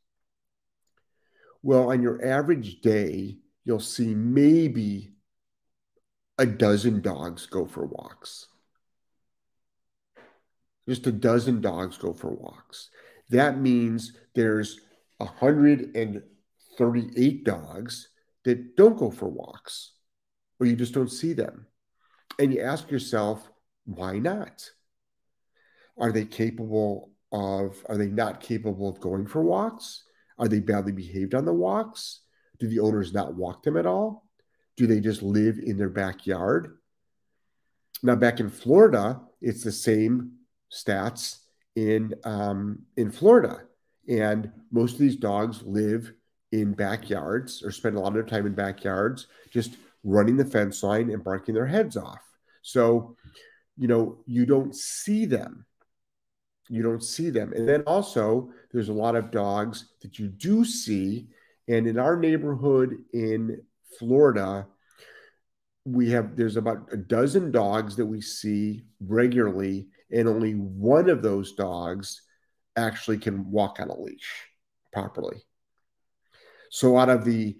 Well, 1.63 1.91
on 1.91 2.01
your 2.01 2.25
average 2.25 2.81
day, 2.81 3.37
you'll 3.65 3.79
see 3.79 4.15
maybe 4.15 5.11
a 6.37 6.45
dozen 6.45 7.01
dogs 7.01 7.45
go 7.45 7.65
for 7.65 7.85
walks. 7.85 8.47
Just 10.87 11.05
a 11.07 11.11
dozen 11.11 11.59
dogs 11.61 11.97
go 11.97 12.13
for 12.13 12.31
walks. 12.31 12.89
That 13.29 13.59
means 13.59 14.13
there's 14.33 14.79
138 15.17 17.43
dogs 17.43 18.07
that 18.43 18.75
don't 18.75 18.97
go 18.97 19.11
for 19.11 19.29
walks 19.29 19.91
or 20.59 20.65
you 20.65 20.75
just 20.75 20.93
don't 20.93 21.11
see 21.11 21.31
them. 21.33 21.67
And 22.39 22.51
you 22.53 22.61
ask 22.61 22.89
yourself, 22.91 23.49
why 23.85 24.19
not? 24.19 24.69
Are 25.97 26.11
they 26.11 26.25
capable 26.25 27.11
of, 27.31 27.85
are 27.87 27.97
they 27.97 28.07
not 28.07 28.41
capable 28.41 28.89
of 28.89 28.99
going 28.99 29.27
for 29.27 29.43
walks? 29.43 30.03
Are 30.41 30.47
they 30.47 30.59
badly 30.59 30.91
behaved 30.91 31.35
on 31.35 31.45
the 31.45 31.53
walks? 31.53 32.21
Do 32.59 32.67
the 32.67 32.79
owners 32.79 33.13
not 33.13 33.35
walk 33.35 33.63
them 33.63 33.77
at 33.77 33.85
all? 33.85 34.27
Do 34.75 34.87
they 34.87 34.99
just 34.99 35.21
live 35.21 35.59
in 35.59 35.77
their 35.77 35.89
backyard? 35.89 36.79
Now, 38.01 38.15
back 38.15 38.39
in 38.39 38.49
Florida, 38.49 39.21
it's 39.39 39.63
the 39.63 39.71
same 39.71 40.33
stats 40.73 41.37
in 41.75 42.15
um, 42.23 42.79
in 42.97 43.11
Florida. 43.11 43.61
And 44.09 44.51
most 44.71 44.93
of 44.93 44.99
these 44.99 45.15
dogs 45.15 45.61
live 45.61 46.11
in 46.51 46.73
backyards 46.73 47.63
or 47.63 47.71
spend 47.71 47.95
a 47.95 47.99
lot 47.99 48.07
of 48.07 48.13
their 48.15 48.23
time 48.23 48.47
in 48.47 48.53
backyards, 48.53 49.27
just 49.51 49.77
running 50.03 50.37
the 50.37 50.45
fence 50.45 50.81
line 50.81 51.11
and 51.11 51.23
barking 51.23 51.53
their 51.53 51.67
heads 51.67 51.95
off. 51.95 52.21
So, 52.63 53.15
you 53.77 53.87
know, 53.87 54.17
you 54.25 54.47
don't 54.47 54.75
see 54.75 55.25
them. 55.25 55.65
You 56.71 56.83
don't 56.83 57.03
see 57.03 57.29
them. 57.29 57.51
And 57.53 57.67
then 57.67 57.81
also, 57.81 58.49
there's 58.71 58.87
a 58.87 58.93
lot 58.93 59.17
of 59.17 59.29
dogs 59.29 59.89
that 60.01 60.17
you 60.17 60.29
do 60.29 60.63
see. 60.63 61.27
And 61.67 61.85
in 61.85 61.99
our 61.99 62.15
neighborhood 62.15 62.97
in 63.11 63.61
Florida, 63.99 64.65
we 65.83 66.09
have 66.11 66.37
there's 66.37 66.55
about 66.55 66.87
a 66.93 66.97
dozen 66.97 67.51
dogs 67.51 67.97
that 67.97 68.05
we 68.05 68.21
see 68.21 68.85
regularly, 69.01 69.89
and 70.11 70.29
only 70.29 70.53
one 70.53 71.09
of 71.09 71.21
those 71.21 71.53
dogs 71.53 72.21
actually 72.77 73.17
can 73.17 73.51
walk 73.51 73.81
on 73.81 73.89
a 73.89 73.99
leash 73.99 74.47
properly. 74.93 75.43
So 76.69 76.97
out 76.97 77.09
of 77.09 77.25
the 77.25 77.57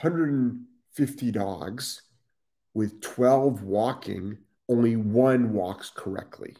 150 0.00 1.30
dogs, 1.32 2.02
with 2.72 3.00
12 3.00 3.64
walking, 3.64 4.38
only 4.68 4.94
one 4.94 5.52
walks 5.52 5.90
correctly, 5.90 6.54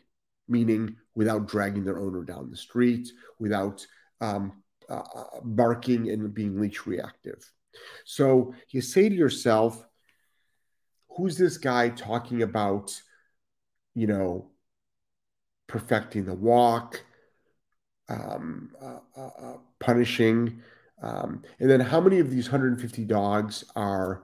meaning 0.49 0.97
without 1.19 1.49
dragging 1.49 1.85
their 1.85 1.99
owner 1.99 2.23
down 2.23 2.49
the 2.49 2.57
street, 2.57 3.09
without 3.41 3.85
um, 4.21 4.53
uh, 4.89 5.03
barking 5.43 6.09
and 6.11 6.33
being 6.33 6.61
leash 6.61 6.87
reactive. 6.87 7.45
So 8.05 8.55
you 8.71 8.81
say 8.81 9.09
to 9.09 9.15
yourself, 9.17 9.85
who's 11.17 11.37
this 11.37 11.59
guy 11.59 11.89
talking 11.89 12.43
about, 12.43 13.03
you 13.97 14.07
know, 14.07 14.53
perfecting 15.67 16.25
the 16.25 16.35
walk, 16.35 17.05
um, 18.09 18.71
uh, 18.81 19.01
uh, 19.17 19.31
uh, 19.43 19.57
punishing. 19.81 20.63
Um, 21.03 21.43
and 21.59 21.69
then 21.69 21.81
how 21.81 22.01
many 22.01 22.21
of 22.21 22.31
these 22.31 22.47
150 22.47 23.05
dogs 23.07 23.65
are 23.75 24.23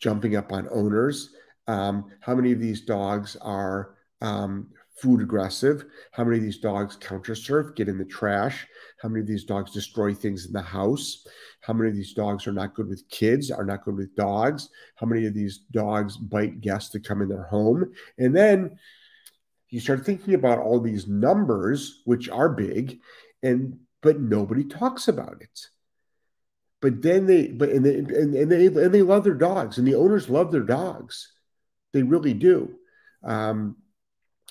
jumping 0.00 0.36
up 0.36 0.52
on 0.52 0.68
owners? 0.70 1.34
Um, 1.66 2.10
how 2.20 2.34
many 2.34 2.52
of 2.52 2.60
these 2.60 2.82
dogs 2.82 3.36
are 3.40 3.96
um, 4.20 4.68
food 4.96 5.20
aggressive? 5.20 5.84
How 6.12 6.24
many 6.24 6.38
of 6.38 6.42
these 6.42 6.58
dogs 6.58 6.96
counter 6.96 7.34
surf, 7.34 7.74
get 7.74 7.88
in 7.88 7.98
the 7.98 8.04
trash? 8.04 8.66
How 9.00 9.08
many 9.08 9.20
of 9.20 9.26
these 9.26 9.44
dogs 9.44 9.72
destroy 9.72 10.14
things 10.14 10.46
in 10.46 10.52
the 10.52 10.62
house? 10.62 11.26
How 11.60 11.72
many 11.72 11.90
of 11.90 11.96
these 11.96 12.14
dogs 12.14 12.46
are 12.46 12.52
not 12.52 12.74
good 12.74 12.88
with 12.88 13.08
kids, 13.08 13.50
are 13.50 13.64
not 13.64 13.84
good 13.84 13.96
with 13.96 14.14
dogs? 14.16 14.70
How 14.96 15.06
many 15.06 15.26
of 15.26 15.34
these 15.34 15.58
dogs 15.70 16.16
bite 16.16 16.60
guests 16.60 16.90
to 16.90 17.00
come 17.00 17.22
in 17.22 17.28
their 17.28 17.44
home? 17.44 17.92
And 18.18 18.34
then 18.34 18.78
you 19.68 19.80
start 19.80 20.04
thinking 20.04 20.34
about 20.34 20.58
all 20.58 20.80
these 20.80 21.06
numbers, 21.06 22.02
which 22.04 22.28
are 22.28 22.48
big, 22.48 23.00
and 23.42 23.78
but 24.02 24.20
nobody 24.20 24.64
talks 24.64 25.08
about 25.08 25.42
it. 25.42 25.66
But 26.80 27.02
then 27.02 27.26
they, 27.26 27.48
but 27.48 27.70
and 27.70 27.84
they, 27.84 27.96
and, 27.96 28.34
and 28.34 28.50
they 28.52 28.66
and 28.66 28.94
they 28.94 29.02
love 29.02 29.24
their 29.24 29.34
dogs, 29.34 29.78
and 29.78 29.86
the 29.86 29.96
owners 29.96 30.30
love 30.30 30.52
their 30.52 30.62
dogs. 30.62 31.32
They 31.92 32.02
really 32.02 32.34
do. 32.34 32.76
Um, 33.24 33.76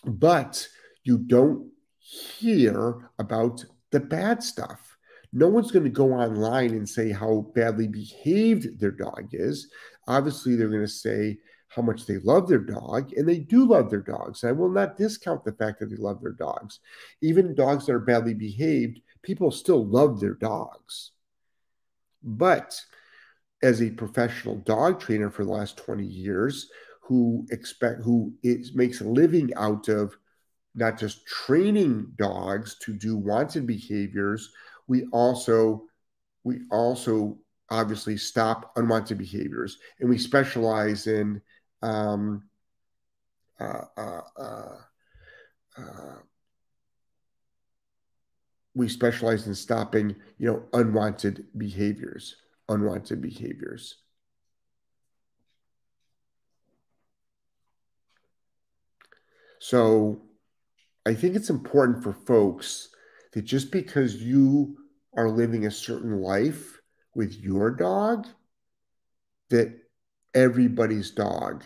but 0.05 0.67
you 1.03 1.17
don't 1.17 1.71
hear 1.99 3.09
about 3.19 3.63
the 3.91 3.99
bad 3.99 4.43
stuff. 4.43 4.97
No 5.33 5.47
one's 5.47 5.71
going 5.71 5.83
to 5.83 5.89
go 5.89 6.13
online 6.13 6.71
and 6.71 6.87
say 6.87 7.11
how 7.11 7.51
badly 7.55 7.87
behaved 7.87 8.79
their 8.79 8.91
dog 8.91 9.29
is. 9.31 9.69
Obviously, 10.07 10.55
they're 10.55 10.69
going 10.69 10.81
to 10.81 10.87
say 10.87 11.37
how 11.67 11.81
much 11.81 12.05
they 12.05 12.19
love 12.19 12.47
their 12.47 12.59
dog, 12.59 13.11
and 13.13 13.27
they 13.27 13.39
do 13.39 13.65
love 13.65 13.89
their 13.89 14.01
dogs. 14.01 14.45
I 14.45 14.53
will 14.53 14.69
not 14.69 14.97
discount 14.97 15.43
the 15.43 15.51
fact 15.51 15.79
that 15.79 15.87
they 15.87 15.97
love 15.97 16.21
their 16.21 16.31
dogs. 16.31 16.79
Even 17.21 17.53
dogs 17.53 17.85
that 17.85 17.93
are 17.93 17.99
badly 17.99 18.33
behaved, 18.33 19.01
people 19.23 19.51
still 19.51 19.85
love 19.85 20.21
their 20.21 20.35
dogs. 20.35 21.11
But 22.23 22.79
as 23.61 23.81
a 23.81 23.89
professional 23.89 24.55
dog 24.57 24.99
trainer 25.01 25.29
for 25.29 25.43
the 25.43 25.51
last 25.51 25.77
20 25.77 26.05
years, 26.05 26.69
who 27.05 27.45
expect 27.51 28.01
who 28.01 28.33
is, 28.43 28.73
makes 28.73 29.01
a 29.01 29.03
living 29.03 29.51
out 29.55 29.87
of 29.89 30.17
not 30.73 30.97
just 30.97 31.25
training 31.25 32.11
dogs 32.17 32.77
to 32.81 32.93
do 32.93 33.15
wanted 33.15 33.67
behaviors, 33.67 34.51
we 34.87 35.05
also 35.11 35.83
we 36.43 36.61
also 36.71 37.37
obviously 37.69 38.17
stop 38.17 38.71
unwanted 38.75 39.17
behaviors 39.17 39.77
and 39.99 40.09
we 40.09 40.17
specialize 40.17 41.07
in 41.07 41.41
um, 41.81 42.43
uh, 43.59 43.81
uh, 43.97 44.21
uh, 44.37 44.77
uh, 45.77 46.15
we 48.75 48.89
specialize 48.89 49.47
in 49.47 49.55
stopping, 49.55 50.15
you 50.37 50.47
know, 50.47 50.63
unwanted 50.73 51.45
behaviors, 51.57 52.35
unwanted 52.67 53.21
behaviors. 53.21 53.95
So 59.65 60.21
I 61.07 61.15
think 61.15 61.35
it's 61.35 61.49
important 61.49 62.03
for 62.03 62.13
folks 62.13 62.89
that 63.33 63.45
just 63.45 63.71
because 63.71 64.21
you 64.21 64.77
are 65.17 65.27
living 65.27 65.65
a 65.65 65.71
certain 65.71 66.21
life 66.21 66.79
with 67.15 67.33
your 67.33 67.71
dog, 67.71 68.27
that 69.49 69.75
everybody's 70.35 71.09
dog 71.09 71.63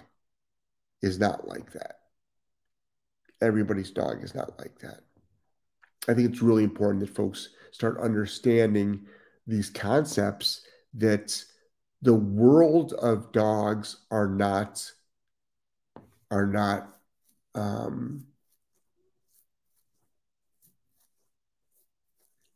is 1.02 1.20
not 1.20 1.46
like 1.50 1.74
that. 1.74 1.96
Everybody's 3.42 3.92
dog 3.92 4.24
is 4.24 4.34
not 4.34 4.58
like 4.60 4.80
that. 4.80 5.02
I 6.08 6.14
think 6.14 6.30
it's 6.30 6.42
really 6.42 6.64
important 6.64 7.02
that 7.02 7.14
folks 7.14 7.50
start 7.72 8.00
understanding 8.00 9.08
these 9.46 9.70
concepts 9.70 10.62
that 10.94 11.44
the 12.02 12.16
world 12.16 12.94
of 12.94 13.34
dogs 13.34 13.98
are 14.10 14.30
not 14.30 14.90
are 16.32 16.48
not 16.48 16.99
um, 17.56 18.26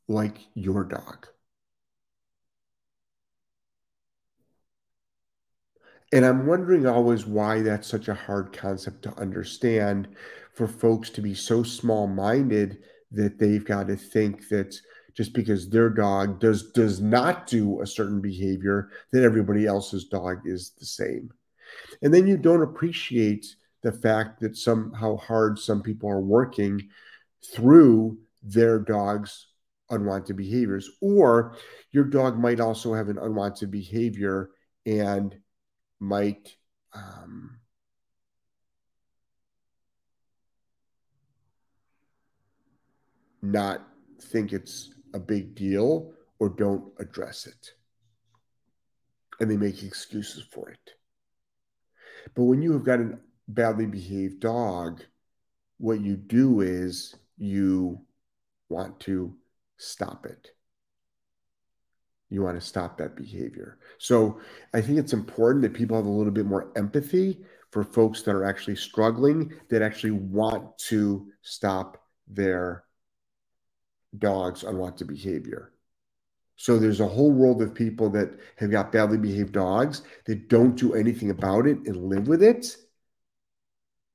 like 0.07 0.37
your 0.53 0.83
dog. 0.83 1.27
And 6.11 6.25
I'm 6.25 6.45
wondering 6.45 6.85
always 6.85 7.25
why 7.25 7.61
that's 7.61 7.87
such 7.87 8.07
a 8.07 8.13
hard 8.13 8.53
concept 8.53 9.01
to 9.03 9.19
understand 9.19 10.09
for 10.53 10.67
folks 10.67 11.09
to 11.11 11.21
be 11.21 11.33
so 11.33 11.63
small 11.63 12.05
minded 12.05 12.83
that 13.11 13.39
they've 13.39 13.65
got 13.65 13.87
to 13.87 13.95
think 13.95 14.47
that 14.49 14.75
just 15.15 15.33
because 15.33 15.69
their 15.69 15.89
dog 15.89 16.39
does 16.39 16.71
does 16.71 16.99
not 16.99 17.47
do 17.47 17.81
a 17.81 17.87
certain 17.87 18.21
behavior 18.21 18.89
that 19.11 19.23
everybody 19.23 19.65
else's 19.65 20.05
dog 20.05 20.39
is 20.45 20.71
the 20.79 20.85
same 20.85 21.31
and 22.01 22.13
then 22.13 22.27
you 22.27 22.37
don't 22.37 22.63
appreciate 22.63 23.45
the 23.83 23.91
fact 23.91 24.39
that 24.39 24.57
some 24.57 24.93
how 24.93 25.17
hard 25.17 25.59
some 25.59 25.83
people 25.83 26.09
are 26.09 26.21
working 26.21 26.89
through 27.53 28.17
their 28.41 28.79
dog's 28.79 29.47
unwanted 29.89 30.35
behaviors 30.37 30.89
or 31.01 31.55
your 31.91 32.05
dog 32.05 32.39
might 32.39 32.59
also 32.59 32.93
have 32.93 33.09
an 33.09 33.17
unwanted 33.17 33.69
behavior 33.69 34.49
and 34.85 35.35
might 35.99 36.55
um, 36.93 37.59
not 43.41 43.81
think 44.21 44.53
it's 44.53 44.93
a 45.13 45.19
big 45.19 45.53
deal 45.53 46.13
or 46.39 46.49
don't 46.49 46.91
address 46.99 47.45
it. 47.45 47.71
And 49.39 49.51
they 49.51 49.57
make 49.57 49.83
excuses 49.83 50.43
for 50.51 50.69
it. 50.69 50.91
But 52.35 52.43
when 52.43 52.61
you 52.61 52.71
have 52.73 52.83
got 52.83 52.99
a 52.99 53.19
badly 53.47 53.85
behaved 53.85 54.39
dog, 54.39 55.01
what 55.77 56.01
you 56.01 56.15
do 56.15 56.61
is 56.61 57.15
you 57.37 57.99
want 58.69 58.99
to 59.01 59.35
stop 59.77 60.25
it. 60.25 60.51
You 62.29 62.41
want 62.41 62.59
to 62.59 62.65
stop 62.65 62.97
that 62.97 63.15
behavior. 63.15 63.77
So 63.99 64.39
I 64.73 64.81
think 64.81 64.97
it's 64.97 65.13
important 65.13 65.61
that 65.63 65.73
people 65.73 65.95
have 65.97 66.05
a 66.05 66.09
little 66.09 66.31
bit 66.31 66.45
more 66.45 66.71
empathy 66.75 67.43
for 67.71 67.83
folks 67.83 68.21
that 68.23 68.35
are 68.35 68.45
actually 68.45 68.75
struggling, 68.75 69.53
that 69.69 69.81
actually 69.81 70.11
want 70.11 70.77
to 70.77 71.27
stop 71.41 72.03
their 72.27 72.83
dog's 74.17 74.63
unwanted 74.63 75.07
behavior. 75.07 75.73
So 76.55 76.77
there's 76.77 76.99
a 76.99 77.07
whole 77.07 77.31
world 77.31 77.61
of 77.61 77.73
people 77.73 78.09
that 78.11 78.29
have 78.57 78.71
got 78.71 78.91
badly 78.91 79.17
behaved 79.17 79.53
dogs 79.53 80.03
that 80.25 80.49
don't 80.49 80.75
do 80.75 80.93
anything 80.93 81.29
about 81.29 81.67
it 81.67 81.77
and 81.85 82.05
live 82.05 82.27
with 82.27 82.43
it 82.43 82.77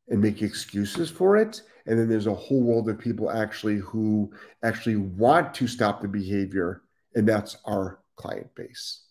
and 0.09 0.21
make 0.21 0.43
excuses 0.43 1.11
for 1.11 1.37
it. 1.37 1.63
And 1.87 1.99
then 1.99 2.09
there's 2.09 2.27
a 2.27 2.35
whole 2.35 2.63
world 2.63 2.89
of 2.89 2.99
people 2.99 3.31
actually 3.31 3.79
who 3.79 4.31
actually 4.63 4.97
want 4.97 5.55
to 5.55 5.67
stop 5.67 6.01
the 6.01 6.09
behavior, 6.09 6.83
and 7.15 7.27
that's 7.27 7.57
our 7.65 8.01
client 8.17 8.55
base. 8.55 9.03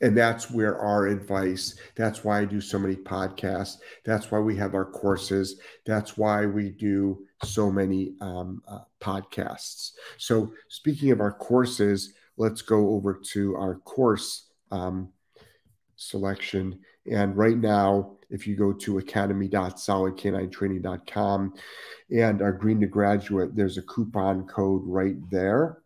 And 0.00 0.16
that's 0.16 0.50
where 0.50 0.78
our 0.78 1.06
advice, 1.06 1.78
that's 1.94 2.22
why 2.22 2.40
I 2.40 2.44
do 2.44 2.60
so 2.60 2.78
many 2.78 2.96
podcasts. 2.96 3.76
That's 4.04 4.30
why 4.30 4.40
we 4.40 4.56
have 4.56 4.74
our 4.74 4.84
courses. 4.84 5.60
That's 5.86 6.18
why 6.18 6.44
we 6.44 6.70
do 6.70 7.24
so 7.44 7.70
many 7.70 8.14
um, 8.20 8.62
uh, 8.68 8.80
podcasts. 9.00 9.92
So, 10.18 10.52
speaking 10.68 11.12
of 11.12 11.20
our 11.20 11.32
courses, 11.32 12.12
let's 12.36 12.60
go 12.60 12.90
over 12.90 13.14
to 13.32 13.54
our 13.56 13.76
course 13.76 14.48
um, 14.70 15.12
selection. 15.96 16.78
And 17.10 17.36
right 17.36 17.56
now, 17.56 18.12
if 18.30 18.46
you 18.46 18.56
go 18.56 18.72
to 18.72 18.98
academy.solidk9training.com 18.98 21.54
and 22.10 22.42
our 22.42 22.52
green 22.52 22.80
to 22.80 22.86
graduate, 22.86 23.54
there's 23.54 23.78
a 23.78 23.82
coupon 23.82 24.46
code 24.46 24.82
right 24.84 25.16
there. 25.30 25.78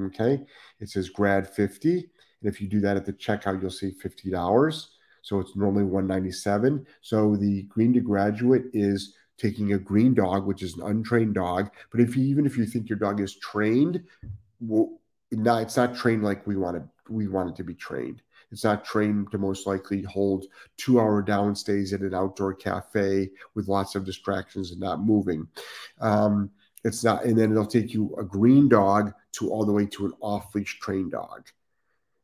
Okay. 0.00 0.40
It 0.80 0.88
says 0.88 1.10
grad 1.10 1.48
50. 1.48 1.94
And 1.94 2.04
if 2.42 2.60
you 2.60 2.68
do 2.68 2.80
that 2.80 2.96
at 2.96 3.04
the 3.04 3.12
checkout, 3.12 3.60
you'll 3.60 3.70
see 3.70 3.94
$50. 4.02 4.86
So 5.22 5.38
it's 5.38 5.56
normally 5.56 5.84
197. 5.84 6.86
So 7.00 7.36
the 7.36 7.62
green 7.64 7.92
to 7.92 8.00
graduate 8.00 8.64
is 8.72 9.14
taking 9.38 9.72
a 9.72 9.78
green 9.78 10.14
dog, 10.14 10.46
which 10.46 10.62
is 10.62 10.76
an 10.76 10.82
untrained 10.82 11.34
dog. 11.34 11.70
But 11.90 12.00
if 12.00 12.16
you, 12.16 12.24
even 12.24 12.46
if 12.46 12.56
you 12.56 12.66
think 12.66 12.88
your 12.88 12.98
dog 12.98 13.20
is 13.20 13.36
trained, 13.36 14.02
well, 14.60 14.98
no, 15.30 15.58
it's 15.58 15.76
not 15.76 15.94
trained 15.94 16.22
like 16.22 16.46
we 16.46 16.56
want 16.56 16.76
it. 16.76 16.82
We 17.08 17.28
want 17.28 17.50
it 17.50 17.56
to 17.56 17.64
be 17.64 17.74
trained. 17.74 18.22
It's 18.52 18.64
not 18.64 18.84
trained 18.84 19.30
to 19.32 19.38
most 19.38 19.66
likely 19.66 20.02
hold 20.02 20.44
two 20.76 21.00
hour 21.00 21.22
down 21.22 21.56
stays 21.56 21.92
at 21.92 22.02
an 22.02 22.14
outdoor 22.14 22.54
cafe 22.54 23.30
with 23.54 23.68
lots 23.68 23.94
of 23.94 24.04
distractions 24.04 24.70
and 24.70 24.80
not 24.80 25.00
moving. 25.00 25.48
Um, 26.00 26.50
it's 26.84 27.02
not, 27.02 27.24
and 27.24 27.38
then 27.38 27.50
it'll 27.50 27.66
take 27.66 27.94
you 27.94 28.14
a 28.18 28.24
green 28.24 28.68
dog 28.68 29.12
to 29.32 29.50
all 29.50 29.64
the 29.64 29.72
way 29.72 29.86
to 29.86 30.06
an 30.06 30.12
off 30.20 30.54
leash 30.54 30.78
trained 30.80 31.12
dog. 31.12 31.46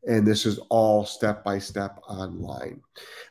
And 0.07 0.27
this 0.27 0.47
is 0.47 0.59
all 0.69 1.05
step 1.05 1.43
by 1.43 1.59
step 1.59 1.99
online. 2.09 2.81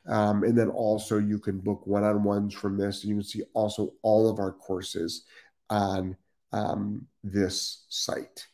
Um, 0.08 0.44
and 0.44 0.58
then 0.58 0.70
also 0.70 1.18
you 1.18 1.40
can 1.40 1.60
book 1.60 1.86
one 1.86 2.04
on 2.04 2.24
ones 2.24 2.54
from 2.54 2.78
this. 2.78 3.04
And 3.04 3.10
you 3.10 3.16
can 3.16 3.24
see 3.24 3.44
also 3.54 3.94
all 4.02 4.30
of 4.30 4.40
our 4.40 4.52
courses 4.52 5.24
on 5.70 6.18
um, 6.52 7.06
this 7.24 7.86
site. 7.90 8.48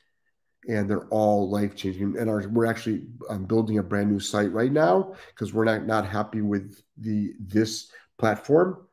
And 0.68 0.90
they're 0.90 1.08
all 1.08 1.50
life 1.50 1.76
changing. 1.76 2.18
And 2.18 2.30
our, 2.30 2.48
we're 2.48 2.66
actually 2.66 3.08
um, 3.30 3.46
building 3.46 3.80
a 3.80 3.84
brand 3.84 4.10
new 4.10 4.20
site 4.20 4.52
right 4.54 4.72
now 4.72 5.14
because 5.28 5.54
we're 5.54 5.66
not, 5.66 5.86
not 5.86 6.08
happy 6.08 6.42
with 6.42 6.82
the 6.98 7.34
this 7.40 7.92
platform 8.18 8.88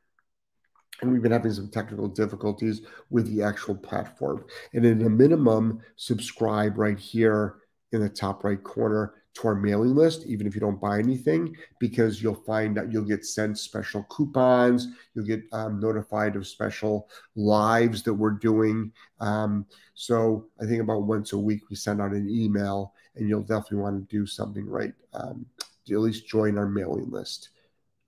and 1.01 1.13
we've 1.13 1.23
been 1.23 1.33
having 1.33 1.53
some 1.53 1.69
technical 1.69 2.09
difficulties 2.09 2.83
with 3.09 3.27
the 3.27 3.43
actual 3.43 3.75
platform. 3.75 4.45
And 4.73 4.85
in 4.85 5.03
a 5.03 5.11
minimum, 5.11 5.81
subscribe 5.97 6.79
right 6.79 6.99
here 6.99 7.57
in 7.93 8.01
the 8.01 8.09
top 8.09 8.45
right 8.45 8.63
corner 8.63 9.15
to 9.35 9.49
our 9.49 9.55
mailing 9.55 9.95
list, 9.95 10.27
even 10.27 10.47
if 10.47 10.55
you 10.55 10.61
don't 10.61 10.81
buy 10.81 10.99
anything, 10.99 11.55
because 11.79 12.23
you'll 12.23 12.35
find 12.35 12.77
that 12.77 12.93
you'll 12.93 13.05
get 13.05 13.25
sent 13.25 13.59
special 13.59 14.03
coupons, 14.05 14.89
you'll 15.15 15.27
get 15.27 15.43
um, 15.53 15.79
notified 15.79 16.37
of 16.37 16.47
special 16.47 17.09
lives 17.37 18.03
that 18.03 18.15
we're 18.15 18.31
doing. 18.31 18.93
Um, 19.21 19.67
so 19.95 20.47
I 20.61 20.67
think 20.67 20.83
about 20.83 21.03
once 21.03 21.33
a 21.33 21.39
week 21.39 21.71
we 21.71 21.77
send 21.77 22.01
out 22.01 22.13
an 22.13 22.29
email, 22.29 22.95
and 23.15 23.29
you'll 23.29 23.43
definitely 23.43 23.79
want 23.79 24.09
to 24.09 24.17
do 24.17 24.27
something 24.27 24.67
right. 24.67 24.95
Um, 25.13 25.47
at 25.91 25.99
least 25.99 26.29
join 26.29 26.57
our 26.57 26.69
mailing 26.69 27.11
list. 27.11 27.51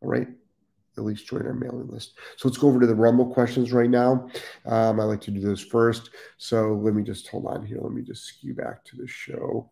All 0.03 0.09
right 0.09 0.29
at 0.99 1.05
least 1.05 1.27
join 1.27 1.47
our 1.47 1.55
mailing 1.55 1.89
list. 1.89 2.19
So 2.37 2.49
let's 2.49 2.59
go 2.59 2.69
over 2.69 2.81
to 2.81 2.87
the 2.87 2.95
Rumble 2.95 3.33
questions 3.33 3.73
right 3.73 3.89
now. 3.89 4.29
Um, 4.67 5.01
I 5.01 5.05
like 5.05 5.21
to 5.23 5.31
do 5.31 5.41
those 5.41 5.63
first. 5.63 6.11
So 6.37 6.75
let 6.75 6.95
me 6.95 7.03
just 7.03 7.29
hold 7.29 7.47
on 7.47 7.65
here. 7.65 7.79
Let 7.81 7.93
me 7.93 8.03
just 8.03 8.25
skew 8.25 8.55
back 8.55 8.85
to 8.85 8.97
the 8.97 9.07
show. 9.07 9.71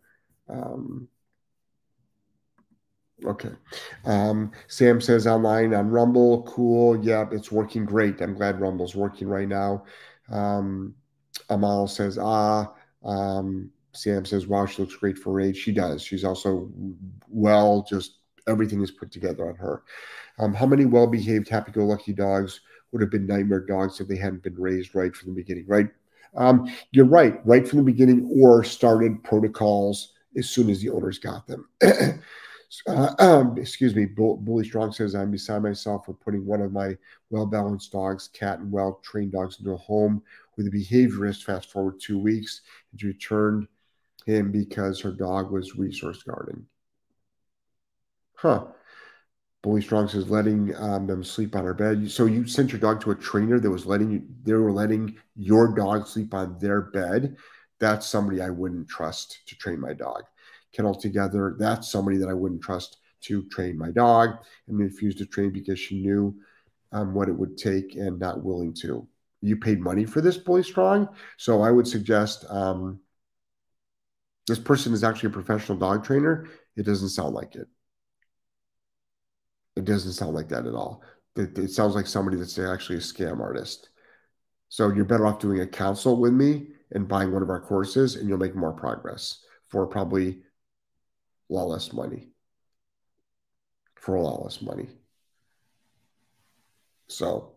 Um, 0.49 1.09
okay. 3.25 3.51
Um, 4.05 4.53
Sam 4.69 5.01
says 5.01 5.27
online 5.27 5.75
on 5.75 5.91
Rumble. 5.91 6.43
Cool. 6.43 7.05
Yep, 7.05 7.33
it's 7.33 7.53
working 7.53 7.85
great. 7.85 8.21
I'm 8.21 8.35
glad 8.35 8.61
Rumble's 8.61 8.95
working 8.95 9.29
right 9.29 9.49
now. 9.49 9.85
Um, 10.31 10.95
Amal 11.49 11.89
says, 11.89 12.19
ah. 12.19 12.73
Um, 13.05 13.71
Sam 13.93 14.25
says, 14.25 14.47
wow, 14.47 14.67
she 14.67 14.83
looks 14.83 14.97
great 14.97 15.19
for 15.19 15.41
age. 15.41 15.57
She 15.57 15.73
does. 15.73 16.03
She's 16.03 16.25
also 16.25 16.71
well, 17.29 17.85
just 17.89 18.19
everything 18.49 18.81
is 18.83 18.91
put 18.91 19.11
together 19.11 19.49
on 19.49 19.57
her. 19.57 19.83
Um, 20.39 20.55
how 20.55 20.67
many 20.67 20.85
well 20.85 21.07
behaved, 21.07 21.49
happy 21.49 21.73
go 21.73 21.85
lucky 21.85 22.13
dogs 22.13 22.61
would 22.93 23.03
have 23.03 23.11
been 23.11 23.27
nightmare 23.27 23.61
dogs 23.61 24.01
if 24.01 24.09
they 24.09 24.17
hadn't 24.17 24.43
been 24.43 24.55
raised 24.55 24.95
right 24.95 25.15
from 25.15 25.31
the 25.31 25.41
beginning, 25.41 25.65
right? 25.67 25.89
Um, 26.37 26.73
you're 26.93 27.07
right, 27.07 27.45
right 27.45 27.67
from 27.67 27.79
the 27.79 27.85
beginning, 27.85 28.29
or 28.41 28.65
started 28.65 29.23
protocols 29.25 30.13
as 30.37 30.49
soon 30.49 30.71
as 30.71 30.81
the 30.81 30.91
owners 30.91 31.19
got 31.19 31.47
them. 31.47 31.69
uh, 32.87 33.15
um, 33.19 33.59
excuse 33.59 33.95
me, 33.95 34.05
Bull, 34.05 34.37
Bully 34.37 34.65
Strong 34.65 34.93
says, 34.93 35.15
I'm 35.15 35.31
beside 35.31 35.63
myself 35.63 36.07
for 36.07 36.15
putting 36.15 36.47
one 36.47 36.61
of 36.61 36.73
my 36.73 36.97
well 37.31 37.47
balanced 37.47 37.93
dogs, 37.93 38.29
cat 38.29 38.61
and 38.61 38.71
well 38.71 39.01
trained 39.03 39.33
dogs, 39.33 39.59
into 39.59 39.73
a 39.73 39.77
home 39.77 40.23
with 40.57 40.67
a 40.67 40.71
behaviorist. 40.71 41.45
Fast 41.45 41.73
forward 41.73 42.01
two 42.01 42.19
weeks, 42.19 42.63
and 42.93 43.03
returned 43.03 43.67
him 44.25 44.53
because 44.53 45.01
her 45.01 45.11
dog 45.11 45.51
was 45.51 45.77
resource 45.77 46.23
guarding. 46.23 46.67
Huh. 48.35 48.67
Bully 49.63 49.83
Strong 49.83 50.09
says 50.09 50.31
letting 50.31 50.75
um, 50.77 51.07
them 51.07 51.23
sleep 51.23 51.55
on 51.55 51.67
our 51.67 51.75
bed. 51.75 52.11
So 52.11 52.25
you 52.25 52.47
sent 52.47 52.73
your 52.73 52.81
dog 52.81 53.01
to 53.03 53.11
a 53.11 53.15
trainer 53.15 53.61
that 53.61 53.71
was 53.71 53.85
letting 53.85 54.11
you, 54.11 54.23
they 54.43 54.55
were 54.55 54.73
letting 54.73 55.17
your 55.37 55.75
dog 55.75 56.07
sleep 56.07 56.33
on 56.33 56.59
their 56.59 56.81
bed. 56.81 57.37
That's 57.79 58.07
somebody 58.07 58.41
I 58.41 58.49
wouldn't 58.49 58.89
trust 58.89 59.41
to 59.49 59.57
train 59.57 59.81
my 59.81 59.93
dog. 59.93 60.23
Kennel 60.73 60.95
together, 60.95 61.57
that's 61.59 61.91
somebody 61.91 62.17
that 62.19 62.29
I 62.29 62.35
wouldn't 62.35 62.63
trust 62.63 62.99
to 63.23 63.43
train 63.49 63.77
my 63.77 63.91
dog 63.91 64.39
and 64.69 64.79
refused 64.79 65.19
to 65.19 65.27
train 65.27 65.51
because 65.51 65.79
she 65.79 66.01
knew 66.01 66.35
um, 66.93 67.15
what 67.15 67.29
it 67.29 67.37
would 67.37 67.57
take 67.57 67.95
and 67.97 68.19
not 68.19 68.43
willing 68.43 68.75
to. 68.75 69.07
You 69.43 69.57
paid 69.57 69.81
money 69.81 70.05
for 70.05 70.21
this, 70.21 70.37
Bully 70.37 70.63
Strong. 70.63 71.09
So 71.39 71.63
I 71.63 71.71
would 71.71 71.87
suggest 71.87 72.45
um, 72.49 73.01
this 74.47 74.59
person 74.59 74.93
is 74.93 75.05
actually 75.05 75.29
a 75.29 75.33
professional 75.33 75.79
dog 75.79 76.05
trainer. 76.05 76.47
It 76.77 76.85
doesn't 76.85 77.11
sound 77.11 77.35
like 77.35 77.55
it. 77.55 77.69
It 79.77 79.85
doesn't 79.85 80.13
sound 80.13 80.35
like 80.35 80.49
that 80.49 80.67
at 80.67 80.75
all. 80.75 81.03
It, 81.37 81.57
it 81.57 81.71
sounds 81.71 81.95
like 81.95 82.07
somebody 82.07 82.37
that's 82.37 82.59
actually 82.59 82.97
a 82.97 83.01
scam 83.01 83.41
artist. 83.41 83.91
So 84.69 84.93
you're 84.93 85.05
better 85.05 85.27
off 85.27 85.39
doing 85.39 85.61
a 85.61 85.67
consult 85.67 86.21
with 86.21 86.33
me 86.33 86.69
and 86.93 87.09
buying 87.09 87.33
one 87.33 87.43
of 87.43 87.51
our 87.51 87.61
courses, 87.61 88.17
and 88.17 88.29
you'll 88.29 88.39
make 88.39 88.55
more 88.55 88.73
progress 88.73 89.39
for 89.69 89.87
probably 89.87 90.43
a 91.51 91.53
lot 91.53 91.69
less 91.69 91.93
money. 91.93 92.29
For 93.97 94.15
a 94.15 94.23
lot 94.23 94.43
less 94.43 94.63
money. 94.63 94.89
So, 97.09 97.53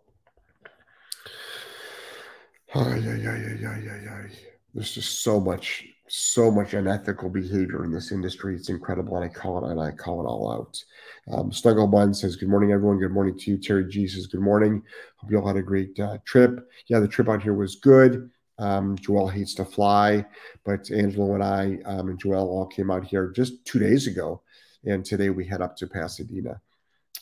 oh, 2.74 2.96
yeah, 2.96 3.16
yeah, 3.16 3.38
yeah, 3.38 3.56
yeah, 3.62 3.78
yeah, 3.78 4.02
yeah. 4.04 4.28
There's 4.74 4.92
just 4.92 5.22
so 5.22 5.40
much, 5.40 5.86
so 6.08 6.50
much 6.50 6.74
unethical 6.74 7.30
behavior 7.30 7.86
in 7.86 7.92
this 7.92 8.12
industry. 8.12 8.56
It's 8.56 8.70
incredible, 8.70 9.16
and 9.16 9.26
I 9.26 9.34
call 9.34 9.64
it, 9.64 9.72
and 9.72 9.80
I 9.80 9.92
call 9.92 10.22
it 10.22 10.28
all 10.28 10.52
out. 10.52 10.84
Um, 11.32 11.54
Snuggle 11.54 11.88
Bun 11.88 12.16
says, 12.16 12.36
"Good 12.36 12.50
morning, 12.50 12.72
everyone. 12.72 12.98
Good 12.98 13.12
morning 13.12 13.38
to 13.38 13.52
you." 13.52 13.58
Terry 13.60 13.88
G 13.88 14.08
says, 14.08 14.26
"Good 14.26 14.42
morning. 14.42 14.82
Hope 15.18 15.30
you 15.30 15.38
all 15.38 15.48
had 15.48 15.58
a 15.58 15.62
great 15.62 16.00
uh, 16.00 16.18
trip. 16.26 16.68
Yeah, 16.88 17.00
the 17.00 17.08
trip 17.08 17.30
out 17.30 17.44
here 17.44 17.54
was 17.54 17.76
good. 17.76 18.32
Um, 18.60 18.98
Joel 18.98 19.28
hates 19.28 19.56
to 19.56 19.66
fly, 19.66 20.26
but 20.64 20.92
Angelo 20.92 21.34
and 21.34 21.44
I 21.44 21.80
um, 21.86 22.10
and 22.10 22.20
Joel 22.20 22.50
all 22.50 22.68
came 22.68 22.92
out 22.92 23.04
here 23.04 23.32
just 23.36 23.66
two 23.66 23.80
days 23.80 24.08
ago, 24.08 24.42
and 24.86 25.04
today 25.04 25.30
we 25.30 25.46
head 25.46 25.62
up 25.62 25.76
to 25.78 25.88
Pasadena. 25.88 26.62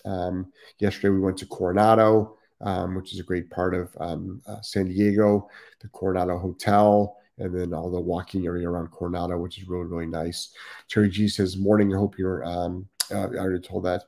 Um, 0.03 0.51
yesterday 0.79 1.09
we 1.09 1.19
went 1.19 1.37
to 1.37 1.45
Coronado, 1.45 2.37
um, 2.59 2.95
which 2.95 3.13
is 3.13 3.19
a 3.19 3.23
great 3.23 3.49
part 3.49 3.73
of 3.73 3.95
um, 3.99 4.41
uh, 4.47 4.61
San 4.61 4.87
Diego, 4.87 5.49
the 5.79 5.87
Coronado 5.89 6.37
Hotel, 6.37 7.17
and 7.37 7.57
then 7.57 7.73
all 7.73 7.89
the 7.89 7.99
walking 7.99 8.45
area 8.45 8.69
around 8.69 8.91
Coronado, 8.91 9.37
which 9.37 9.57
is 9.57 9.67
really 9.67 9.85
really 9.85 10.07
nice. 10.07 10.53
Terry 10.89 11.09
G 11.09 11.27
says, 11.27 11.57
"Morning. 11.57 11.93
I 11.93 11.97
hope 11.97 12.17
you're." 12.17 12.43
Um, 12.43 12.87
uh, 13.11 13.27
I 13.27 13.37
already 13.37 13.65
told 13.65 13.85
that. 13.85 14.03